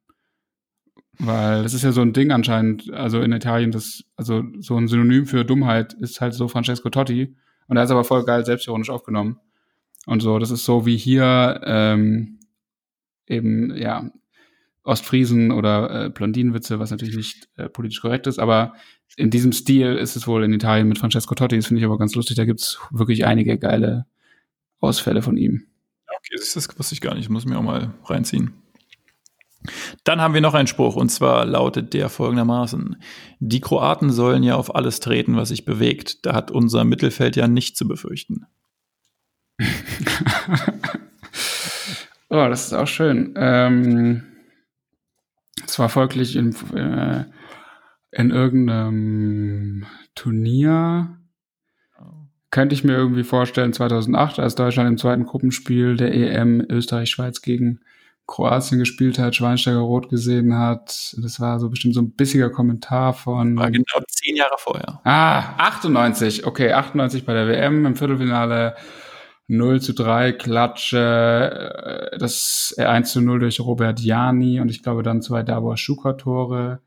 [1.18, 4.88] Weil das ist ja so ein Ding anscheinend, also in Italien, das, also so ein
[4.88, 7.36] Synonym für Dummheit ist halt so Francesco Totti.
[7.68, 9.40] Und er ist aber voll geil selbstironisch aufgenommen.
[10.10, 12.40] Und so, das ist so wie hier ähm,
[13.28, 14.10] eben, ja,
[14.84, 18.74] Ostfriesen oder äh, Blondinenwitze, was natürlich nicht äh, politisch korrekt ist, aber
[19.18, 21.58] in diesem Stil ist es wohl in Italien mit Francesco Totti.
[21.58, 22.38] Das finde ich aber ganz lustig.
[22.38, 24.08] Da gibt's wirklich einige geile
[24.80, 25.68] Ausfälle von ihm.
[26.08, 28.54] Okay, das wusste ich gar nicht, muss ich mir auch mal reinziehen.
[30.06, 32.96] Dann haben wir noch einen Spruch, und zwar lautet der folgendermaßen.
[33.40, 36.26] Die Kroaten sollen ja auf alles treten, was sich bewegt.
[36.26, 38.48] Da hat unser Mittelfeld ja nicht zu befürchten.
[42.32, 43.34] Oh, das ist auch schön.
[43.38, 44.24] Ähm,
[45.66, 47.26] Das war folglich in, äh,
[48.12, 49.86] in irgendeinem
[50.16, 51.18] Turnier.
[52.52, 57.80] Könnte ich mir irgendwie vorstellen, 2008, als Deutschland im zweiten Gruppenspiel der EM Österreich-Schweiz gegen
[58.26, 61.16] Kroatien gespielt hat, Schweinsteiger rot gesehen hat.
[61.18, 63.58] Das war so bestimmt so ein bissiger Kommentar von.
[63.58, 65.02] War genau zehn Jahre vorher.
[65.04, 66.46] Ah, 98.
[66.46, 68.76] Okay, 98 bei der WM im Viertelfinale
[69.50, 75.04] 0 zu 3 Klatsche, äh, das 1 zu 0 durch Robert Jani und ich glaube
[75.04, 76.80] dann zwei Davor Schuka-Tore.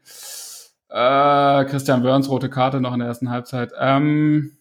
[0.89, 3.73] Äh, Christian Wörns rote Karte noch in der ersten Halbzeit.
[3.79, 4.53] Ähm,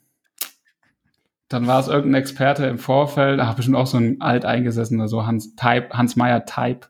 [1.47, 5.55] dann war es irgendein Experte im Vorfeld, ach, bestimmt auch so ein alteingesessener, so Hans,
[5.55, 6.87] Type, Hans Meyer Type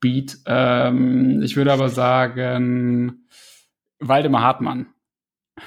[0.00, 0.38] Beat.
[0.46, 3.28] Ähm, ich würde aber sagen,
[4.00, 4.86] Waldemar Hartmann.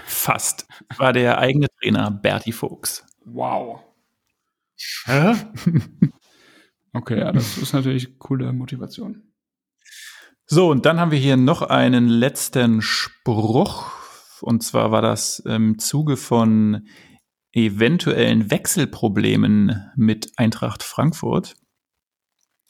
[0.06, 0.68] Fast.
[0.98, 3.06] War der eigene Trainer Berti Fuchs.
[3.26, 3.82] Wow.
[5.06, 5.36] Hä?
[6.94, 9.32] okay, ja, das ist natürlich coole Motivation.
[10.46, 13.92] So, und dann haben wir hier noch einen letzten Spruch.
[14.42, 16.88] Und zwar war das im Zuge von
[17.54, 21.56] eventuellen Wechselproblemen mit Eintracht Frankfurt.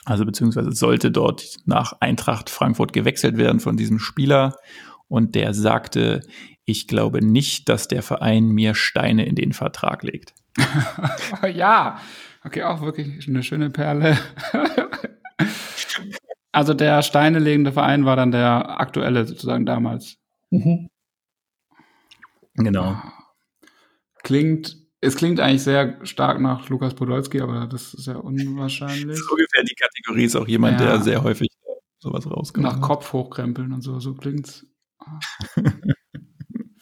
[0.05, 4.55] Also beziehungsweise sollte dort nach Eintracht Frankfurt gewechselt werden von diesem Spieler.
[5.07, 6.21] Und der sagte,
[6.65, 10.33] ich glaube nicht, dass der Verein mir Steine in den Vertrag legt.
[11.53, 11.99] ja,
[12.43, 14.17] okay, auch wirklich eine schöne Perle.
[16.51, 20.17] also der steinelegende Verein war dann der aktuelle sozusagen damals.
[20.49, 20.89] Mhm.
[22.55, 23.01] Genau.
[24.23, 29.17] Klingt, es klingt eigentlich sehr stark nach Lukas Podolski, aber das ist ja unwahrscheinlich.
[29.17, 30.87] So ungefähr die Kategorie ist auch jemand, ja.
[30.87, 31.49] der sehr häufig
[31.99, 32.63] sowas rauskommt.
[32.63, 34.65] Nach Kopf hochkrempeln und so, so klingt's.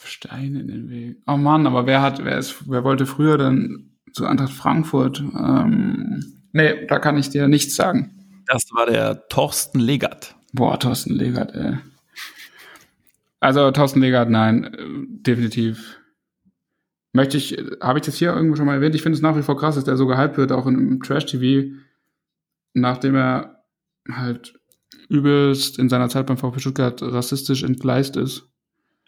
[0.10, 1.18] Steine in den Weg.
[1.28, 5.20] Oh Mann, aber wer hat, wer ist, wer wollte früher dann zu Eintracht Frankfurt?
[5.20, 8.44] Ähm, nee, da kann ich dir nichts sagen.
[8.48, 10.36] Das war der Thorsten Legert.
[10.54, 11.78] Boah, Thorsten Legert, ey.
[13.40, 16.00] Also Thorsten Legert, nein, äh, definitiv.
[17.14, 18.96] Möchte ich, habe ich das hier irgendwo schon mal erwähnt?
[18.96, 21.76] Ich finde es nach wie vor krass, dass der so gehypt wird, auch im Trash-TV,
[22.74, 23.64] nachdem er
[24.12, 24.54] halt
[25.08, 28.48] übelst in seiner Zeit beim VfB Stuttgart rassistisch entgleist ist.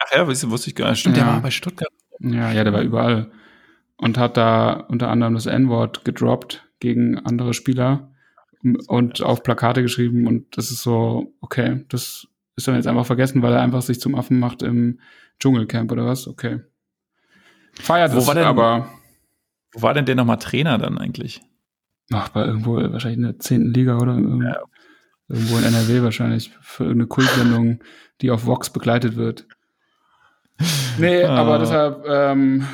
[0.04, 1.00] Ach ja, wusste ich gar nicht.
[1.00, 1.24] Stimmt, ja.
[1.24, 1.92] der war bei Stuttgart.
[2.20, 3.32] Ja, ja, der war überall.
[3.98, 8.12] Und hat da unter anderem das N-Wort gedroppt gegen andere Spieler
[8.88, 10.28] und auf Plakate geschrieben.
[10.28, 14.00] Und das ist so, okay, das ist dann jetzt einfach vergessen, weil er einfach sich
[14.00, 15.00] zum Affen macht im
[15.40, 16.28] Dschungelcamp oder was?
[16.28, 16.62] Okay.
[17.74, 18.90] Feiert wo war denn, aber.
[19.74, 21.42] Wo war denn der nochmal Trainer dann eigentlich?
[22.12, 24.60] Ach, bei irgendwo, wahrscheinlich in der zehnten Liga oder ja.
[25.30, 27.80] irgendwo in NRW wahrscheinlich für irgendeine Kultsendung,
[28.20, 29.48] die auf Vox begleitet wird.
[30.98, 31.36] Nee, ah.
[31.36, 32.68] aber deshalb, ähm,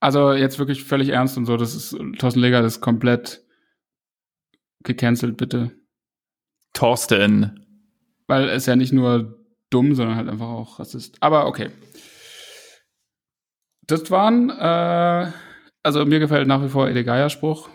[0.00, 3.44] also jetzt wirklich völlig ernst und so, das ist, Thorsten Leger ist komplett
[4.82, 5.72] gecancelt, bitte.
[6.72, 7.66] Thorsten.
[8.26, 11.16] Weil es ja nicht nur dumm, sondern halt einfach auch Rassist.
[11.20, 11.70] Aber okay.
[13.82, 15.32] Das waren, äh,
[15.82, 17.68] also mir gefällt nach wie vor Ede Geier Spruch.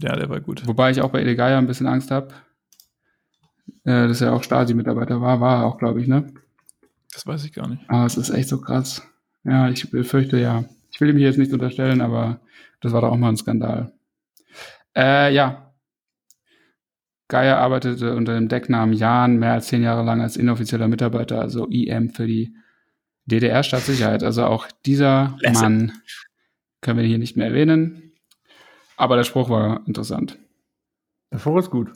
[0.00, 0.66] Ja, der war gut.
[0.66, 2.34] Wobei ich auch bei Ede Geier ein bisschen Angst habe.
[3.84, 6.32] Äh, dass er auch Stasi-Mitarbeiter war, war er auch, glaube ich, ne?
[7.12, 7.82] Das weiß ich gar nicht.
[7.88, 9.02] Aber es ist echt so krass.
[9.44, 10.64] Ja, ich befürchte ja.
[10.90, 12.40] Ich will ihm hier jetzt nicht unterstellen, aber
[12.80, 13.92] das war doch auch mal ein Skandal.
[14.96, 15.74] Äh, ja.
[17.28, 21.66] Geier arbeitete unter dem Decknamen Jan mehr als zehn Jahre lang als inoffizieller Mitarbeiter, also
[21.66, 22.54] IM für die
[23.26, 24.22] DDR-Staatssicherheit.
[24.22, 25.62] Also auch dieser Lässe.
[25.62, 25.92] Mann
[26.82, 28.12] können wir hier nicht mehr erwähnen.
[28.96, 30.38] Aber der Spruch war interessant.
[31.32, 31.92] Der Spruch ist gut.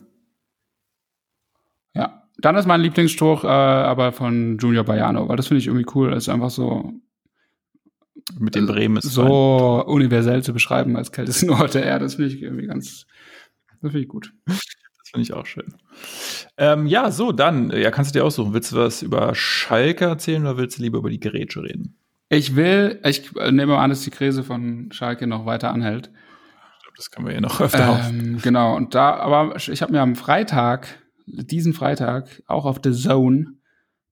[1.93, 2.26] Ja.
[2.39, 6.11] Dann ist mein Lieblingsspruch äh, aber von Junior Baiano, weil das finde ich irgendwie cool.
[6.11, 6.93] Das ist einfach so.
[8.37, 9.93] Mit den Bremen ist so fein.
[9.93, 12.05] universell zu beschreiben als kältesten Ort der Erde.
[12.05, 13.05] Das finde ich irgendwie ganz.
[13.81, 14.33] Das finde ich gut.
[14.45, 15.73] Das finde ich auch schön.
[16.57, 18.53] Ähm, ja, so, dann, ja, kannst du dir aussuchen.
[18.53, 21.97] Willst du was über Schalke erzählen oder willst du lieber über die Gerätsche reden?
[22.29, 26.07] Ich will, ich nehme an, dass die Krise von Schalke noch weiter anhält.
[26.07, 29.93] Ich glaube, das können wir ja noch öfter ähm, Genau, und da, aber ich habe
[29.93, 30.87] mir am Freitag
[31.27, 33.53] diesen Freitag auch auf The Zone,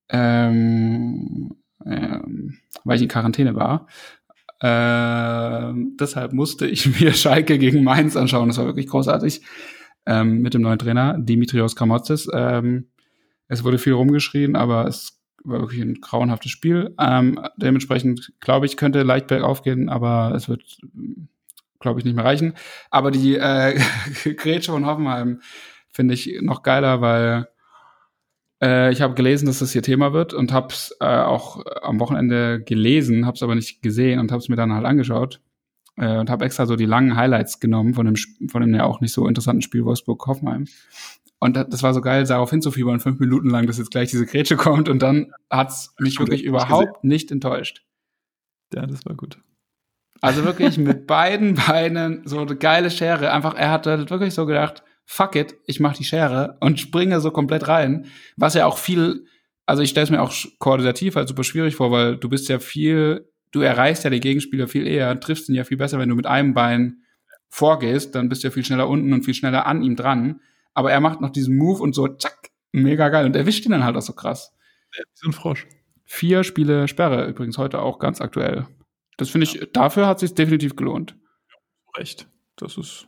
[0.09, 1.55] ähm,
[1.85, 3.87] ähm, weil ich in Quarantäne war.
[4.61, 8.47] Ähm, deshalb musste ich mir Schalke gegen Mainz anschauen.
[8.47, 9.41] Das war wirklich großartig.
[10.07, 12.29] Ähm, mit dem neuen Trainer, Dimitrios Kramotzes.
[12.31, 12.89] Ähm,
[13.47, 16.93] es wurde viel rumgeschrien, aber es war wirklich ein grauenhaftes Spiel.
[16.99, 20.63] Ähm, dementsprechend, glaube ich, könnte leicht bergauf gehen, aber es wird,
[21.79, 22.53] glaube ich, nicht mehr reichen.
[22.91, 23.79] Aber die äh,
[24.35, 25.41] Grätsche von Hoffenheim
[25.95, 27.47] finde ich noch geiler, weil
[28.61, 31.99] äh, ich habe gelesen, dass das hier Thema wird und habe es äh, auch am
[31.99, 35.41] Wochenende gelesen, habe es aber nicht gesehen und habe es mir dann halt angeschaut
[35.95, 38.15] äh, und habe extra so die langen Highlights genommen von dem
[38.49, 40.65] von dem ja auch nicht so interessanten Spiel Wolfsburg-Hoffenheim.
[41.39, 44.57] Und das war so geil, darauf hinzufiebern, fünf Minuten lang, dass jetzt gleich diese Grätsche
[44.57, 47.85] kommt und dann hat's mich wirklich überhaupt nicht enttäuscht.
[48.73, 49.37] Ja, das war gut.
[50.21, 53.31] Also wirklich mit beiden Beinen so eine geile Schere.
[53.31, 57.21] Einfach, er hat halt wirklich so gedacht, fuck it, ich mach die Schere und springe
[57.21, 58.07] so komplett rein.
[58.37, 59.25] Was ja auch viel,
[59.65, 62.59] also ich stelle es mir auch koordinativ halt super schwierig vor, weil du bist ja
[62.59, 66.15] viel, du erreichst ja den Gegenspieler viel eher, triffst ihn ja viel besser, wenn du
[66.15, 67.03] mit einem Bein
[67.49, 70.41] vorgehst, dann bist du ja viel schneller unten und viel schneller an ihm dran.
[70.73, 73.25] Aber er macht noch diesen Move und so, zack, mega geil.
[73.25, 74.53] Und erwischt ihn dann halt auch so krass.
[74.93, 75.67] Ja, wie so ein Frosch.
[76.03, 78.67] Vier Spiele Sperre, übrigens heute auch ganz aktuell.
[79.17, 81.15] Das finde ich, dafür hat sich definitiv gelohnt.
[81.95, 82.27] Recht.
[82.57, 83.07] Das ist.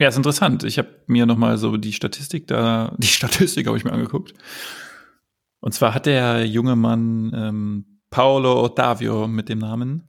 [0.00, 0.62] Ja, ist interessant.
[0.64, 4.34] Ich habe mir noch mal so die Statistik da, die Statistik habe ich mir angeguckt.
[5.60, 10.04] Und zwar hat der junge Mann ähm, Paolo Ottavio mit dem Namen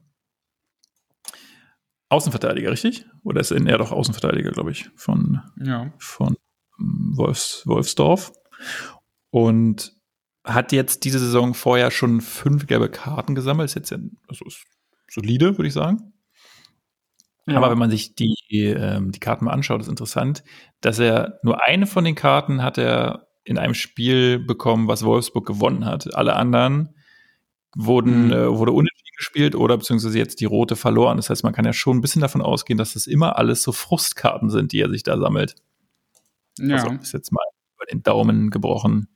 [2.08, 3.06] Außenverteidiger, richtig?
[3.22, 5.92] Oder ist er doch Außenverteidiger, glaube ich, von, Ja.
[5.98, 6.36] von
[6.80, 8.32] ähm, Wolfs, Wolfsdorf.
[9.30, 9.96] Und
[10.44, 13.68] hat jetzt diese Saison vorher schon fünf gelbe Karten gesammelt.
[13.70, 14.64] Ist jetzt ja, also ist
[15.08, 16.09] solide, würde ich sagen.
[17.56, 20.42] Aber wenn man sich die, ähm, die Karten mal anschaut, ist interessant,
[20.80, 25.46] dass er nur eine von den Karten hat er in einem Spiel bekommen, was Wolfsburg
[25.46, 26.14] gewonnen hat.
[26.14, 26.94] Alle anderen
[27.74, 28.32] wurden, Mhm.
[28.32, 31.16] äh, wurde unentschieden gespielt oder beziehungsweise jetzt die rote verloren.
[31.16, 33.72] Das heißt, man kann ja schon ein bisschen davon ausgehen, dass das immer alles so
[33.72, 35.54] Frustkarten sind, die er sich da sammelt.
[36.58, 36.76] ja.
[36.76, 37.44] Also ist jetzt mal
[37.76, 39.08] über den Daumen gebrochen.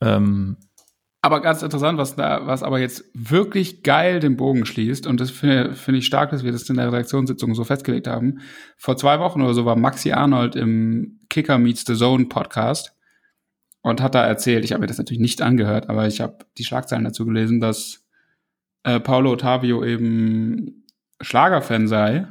[0.00, 0.56] Ähm,
[1.26, 5.32] Aber ganz interessant, was da, was aber jetzt wirklich geil den Bogen schließt, und das
[5.32, 8.38] finde finde ich stark, dass wir das in der Redaktionssitzung so festgelegt haben.
[8.76, 12.94] Vor zwei Wochen oder so war Maxi Arnold im Kicker Meets the Zone Podcast
[13.82, 16.64] und hat da erzählt, ich habe mir das natürlich nicht angehört, aber ich habe die
[16.64, 18.06] Schlagzeilen dazu gelesen, dass
[18.84, 20.86] äh, Paulo Ottavio eben
[21.20, 22.28] Schlagerfan sei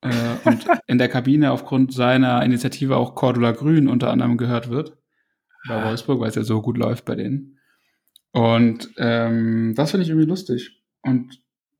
[0.00, 0.08] äh,
[0.46, 4.96] und in der Kabine aufgrund seiner Initiative auch Cordula Grün unter anderem gehört wird
[5.68, 7.58] bei Wolfsburg, weil es ja so gut läuft bei denen.
[8.32, 10.82] Und ähm, das finde ich irgendwie lustig.
[11.02, 11.38] Und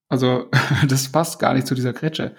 [0.09, 0.51] also,
[0.89, 2.35] das passt gar nicht zu dieser Grätsche.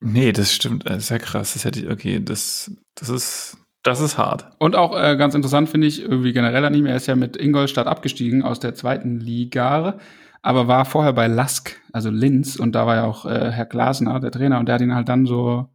[0.00, 0.88] nee, das stimmt.
[0.88, 1.54] Das ist ja krass.
[1.54, 4.50] Das hätte ich, okay, das, das ist, das ist hart.
[4.58, 7.36] Und auch äh, ganz interessant finde ich, irgendwie generell an ihm, er ist ja mit
[7.36, 9.98] Ingolstadt abgestiegen aus der zweiten Liga,
[10.42, 14.20] aber war vorher bei Lask, also Linz, und da war ja auch äh, Herr Glasner,
[14.20, 15.68] der Trainer, und der hat ihn halt dann so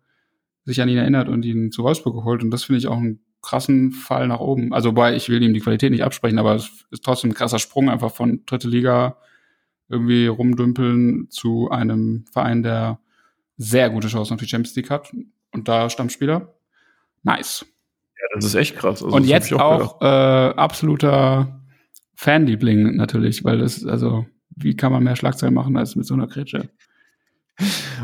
[0.65, 2.43] sich an ihn erinnert und ihn zu Wolfsburg geholt.
[2.43, 4.73] Und das finde ich auch einen krassen Fall nach oben.
[4.73, 7.59] Also, wobei ich will ihm die Qualität nicht absprechen, aber es ist trotzdem ein krasser
[7.59, 9.17] Sprung, einfach von dritte Liga
[9.89, 12.99] irgendwie rumdümpeln zu einem Verein, der
[13.57, 15.11] sehr gute Chancen auf die Champions League hat.
[15.51, 16.53] Und da Stammspieler.
[17.23, 17.65] Nice.
[18.17, 19.03] Ja, das ist echt krass.
[19.03, 21.61] Also, Und jetzt ich auch, äh, absoluter
[22.15, 24.25] Fanliebling natürlich, weil das, also,
[24.55, 26.69] wie kann man mehr Schlagzeilen machen als mit so einer Grätsche?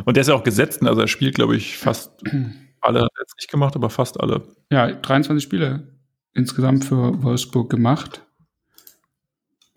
[0.05, 0.89] Und der ist ja auch gesetzt, ne?
[0.89, 2.11] also er spielt, glaube ich, fast
[2.85, 4.43] alle, jetzt nicht gemacht, aber fast alle.
[4.71, 5.87] Ja, 23 Spiele
[6.33, 8.21] insgesamt für Wolfsburg gemacht.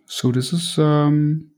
[0.06, 1.52] So, das ist ähm,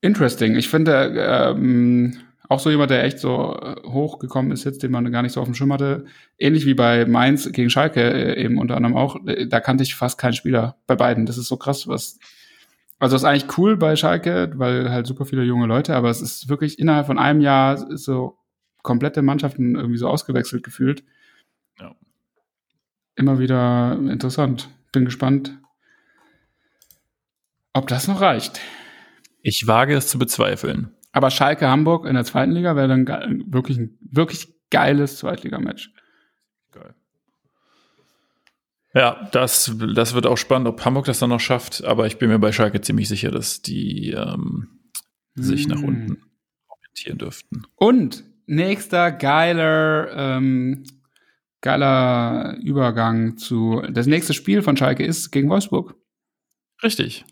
[0.00, 0.56] interesting.
[0.56, 2.16] Ich finde, ähm,
[2.48, 5.40] auch so jemand, der echt so äh, hochgekommen ist jetzt, den man gar nicht so
[5.40, 6.04] auf dem Schirm hatte,
[6.38, 9.94] ähnlich wie bei Mainz gegen Schalke äh, eben unter anderem auch, äh, da kannte ich
[9.94, 11.24] fast keinen Spieler bei beiden.
[11.24, 12.18] Das ist so krass, was
[12.98, 16.22] also das ist eigentlich cool bei Schalke, weil halt super viele junge Leute, aber es
[16.22, 18.38] ist wirklich innerhalb von einem Jahr so
[18.82, 21.04] komplette Mannschaften irgendwie so ausgewechselt gefühlt.
[21.78, 21.94] Ja.
[23.14, 24.68] Immer wieder interessant.
[24.92, 25.58] Bin gespannt,
[27.72, 28.60] ob das noch reicht.
[29.42, 30.94] Ich wage es zu bezweifeln.
[31.12, 33.06] Aber Schalke Hamburg in der zweiten Liga wäre dann
[33.46, 35.90] wirklich ein wirklich geiles Zweitligamatch.
[36.70, 36.94] Geil.
[38.94, 42.28] Ja, das, das wird auch spannend, ob Hamburg das dann noch schafft, aber ich bin
[42.28, 44.80] mir bei Schalke ziemlich sicher, dass die ähm,
[45.34, 45.88] sich nach Hm.
[45.88, 46.22] unten
[46.68, 47.62] orientieren dürften.
[47.76, 50.84] Und nächster geiler, ähm,
[51.60, 53.82] geiler Übergang zu.
[53.90, 55.94] Das nächste Spiel von Schalke ist gegen Wolfsburg.
[56.82, 57.24] Richtig.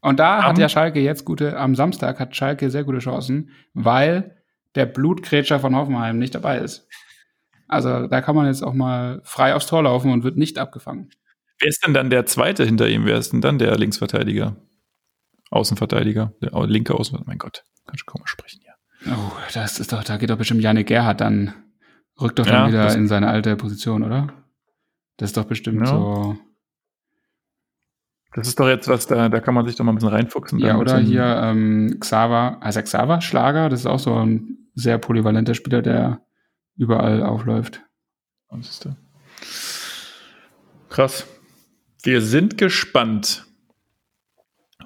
[0.00, 3.50] Und da hat Am- ja Schalke jetzt gute, am Samstag hat Schalke sehr gute Chancen,
[3.74, 4.36] weil
[4.76, 6.86] der Blutgrätscher von Hoffenheim nicht dabei ist.
[7.66, 11.10] Also da kann man jetzt auch mal frei aufs Tor laufen und wird nicht abgefangen.
[11.58, 13.04] Wer ist denn dann der zweite hinter ihm?
[13.06, 14.56] Wer ist denn dann der Linksverteidiger?
[15.50, 16.32] Außenverteidiger?
[16.40, 17.28] Der linke Außenverteidiger?
[17.28, 18.60] Mein Gott, kannst du kaum mal sprechen.
[19.06, 21.54] Oh, das ist doch, da geht doch bestimmt Janik Gerhardt dann,
[22.20, 24.32] rückt doch dann Ja, wieder in seine alte Position, oder?
[25.16, 25.86] Das ist doch bestimmt Ja.
[25.86, 26.38] so.
[28.34, 30.58] Das ist doch jetzt was, da, da kann man sich doch mal ein bisschen reinfuchsen.
[30.58, 35.54] Ja, oder hier ähm, Xaver, er Xaver Schlager, das ist auch so ein sehr polyvalenter
[35.54, 36.20] Spieler, der
[36.76, 37.82] überall aufläuft.
[38.48, 38.58] Ah.
[40.88, 41.26] Krass.
[42.02, 43.46] Wir sind gespannt,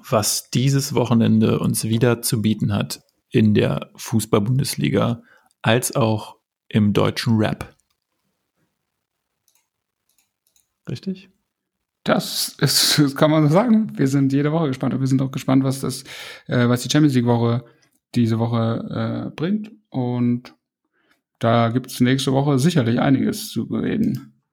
[0.09, 3.01] was dieses Wochenende uns wieder zu bieten hat
[3.33, 5.23] in der Fußball-Bundesliga,
[5.63, 6.37] als auch
[6.69, 7.75] im deutschen Rap.
[10.87, 11.29] Richtig?
[12.03, 13.97] Das, ist, das kann man so sagen.
[13.97, 16.03] Wir sind jede Woche gespannt und wir sind auch gespannt, was das,
[16.47, 17.65] äh, was die Champions League Woche
[18.13, 19.71] diese Woche äh, bringt.
[19.89, 20.53] Und
[21.39, 24.43] da gibt es nächste Woche sicherlich einiges zu reden.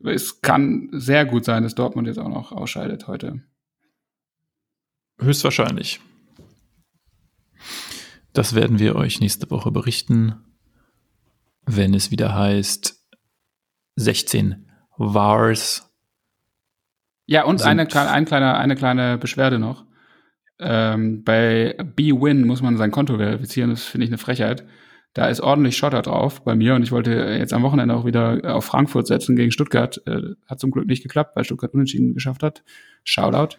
[0.00, 3.42] Es kann sehr gut sein, dass Dortmund jetzt auch noch ausscheidet heute.
[5.18, 6.00] Höchstwahrscheinlich.
[8.34, 10.34] Das werden wir euch nächste Woche berichten,
[11.66, 13.00] wenn es wieder heißt
[13.94, 14.68] 16
[14.98, 15.88] Vars.
[17.26, 19.86] Ja, und eine, ein kleine, eine kleine Beschwerde noch.
[20.58, 24.66] Ähm, bei B-Win muss man sein Konto verifizieren, das finde ich eine Frechheit.
[25.12, 28.40] Da ist ordentlich Schotter drauf bei mir und ich wollte jetzt am Wochenende auch wieder
[28.52, 30.02] auf Frankfurt setzen gegen Stuttgart.
[30.06, 32.64] Äh, hat zum Glück nicht geklappt, weil Stuttgart unentschieden geschafft hat.
[33.04, 33.58] Shoutout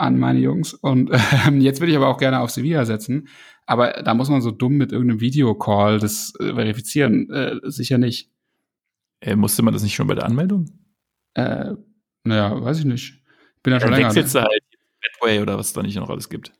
[0.00, 0.74] an meine Jungs.
[0.74, 1.10] Und
[1.46, 3.28] äh, jetzt würde ich aber auch gerne auf Sevilla setzen.
[3.66, 7.30] Aber da muss man so dumm mit irgendeinem Videocall das äh, verifizieren.
[7.30, 8.30] Äh, sicher nicht.
[9.20, 10.66] Äh, musste man das nicht schon bei der Anmeldung?
[11.34, 11.74] Äh,
[12.24, 13.22] naja, weiß ich nicht.
[13.62, 14.08] Bin ja schon länger.
[14.08, 14.62] Wechselst du halt
[15.00, 16.52] Betway oder was es da nicht noch alles gibt.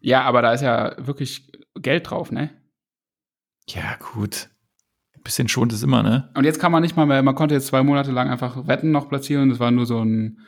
[0.00, 2.50] Ja, aber da ist ja wirklich Geld drauf, ne?
[3.68, 4.48] Ja, gut.
[5.14, 6.30] Ein bisschen schont es immer, ne?
[6.34, 8.90] Und jetzt kann man nicht mal mehr, man konnte jetzt zwei Monate lang einfach Wetten
[8.90, 9.50] noch platzieren.
[9.50, 10.40] Das war nur so ein,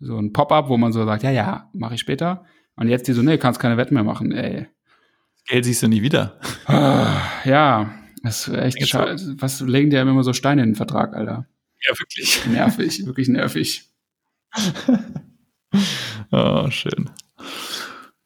[0.00, 2.44] so ein Pop-up, wo man so sagt, ja, ja, mache ich später.
[2.76, 4.68] Und jetzt die so, nee, kannst keine Wetten mehr machen, ey.
[5.46, 6.38] Geld siehst du nie wieder.
[6.68, 7.92] ja,
[8.22, 9.36] das ist echt scheiße.
[9.38, 11.46] Was legen die ja immer so Steine in den Vertrag, Alter?
[11.86, 12.46] Ja, wirklich.
[12.50, 13.90] Nervig, wirklich nervig.
[16.30, 17.10] oh, schön.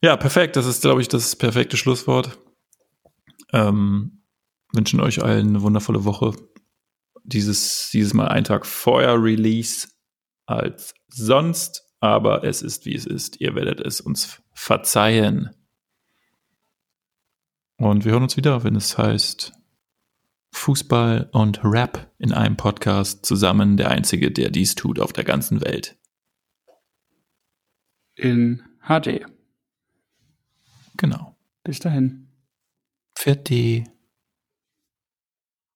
[0.03, 0.57] Ja, perfekt.
[0.57, 2.39] Das ist, glaube ich, das perfekte Schlusswort.
[3.53, 4.23] Ähm,
[4.73, 6.33] wünschen euch allen eine wundervolle Woche.
[7.25, 9.89] Dieses, dieses Mal einen Tag vorher Release
[10.57, 13.41] als sonst, aber es ist wie es ist.
[13.41, 15.51] Ihr werdet es uns verzeihen.
[17.77, 19.53] Und wir hören uns wieder, wenn es heißt
[20.53, 25.61] Fußball und Rap in einem Podcast zusammen, der einzige, der dies tut auf der ganzen
[25.63, 25.97] Welt.
[28.15, 29.27] In HD.
[30.97, 31.37] Genau.
[31.65, 32.29] Bis dahin.
[33.15, 33.92] Fertig.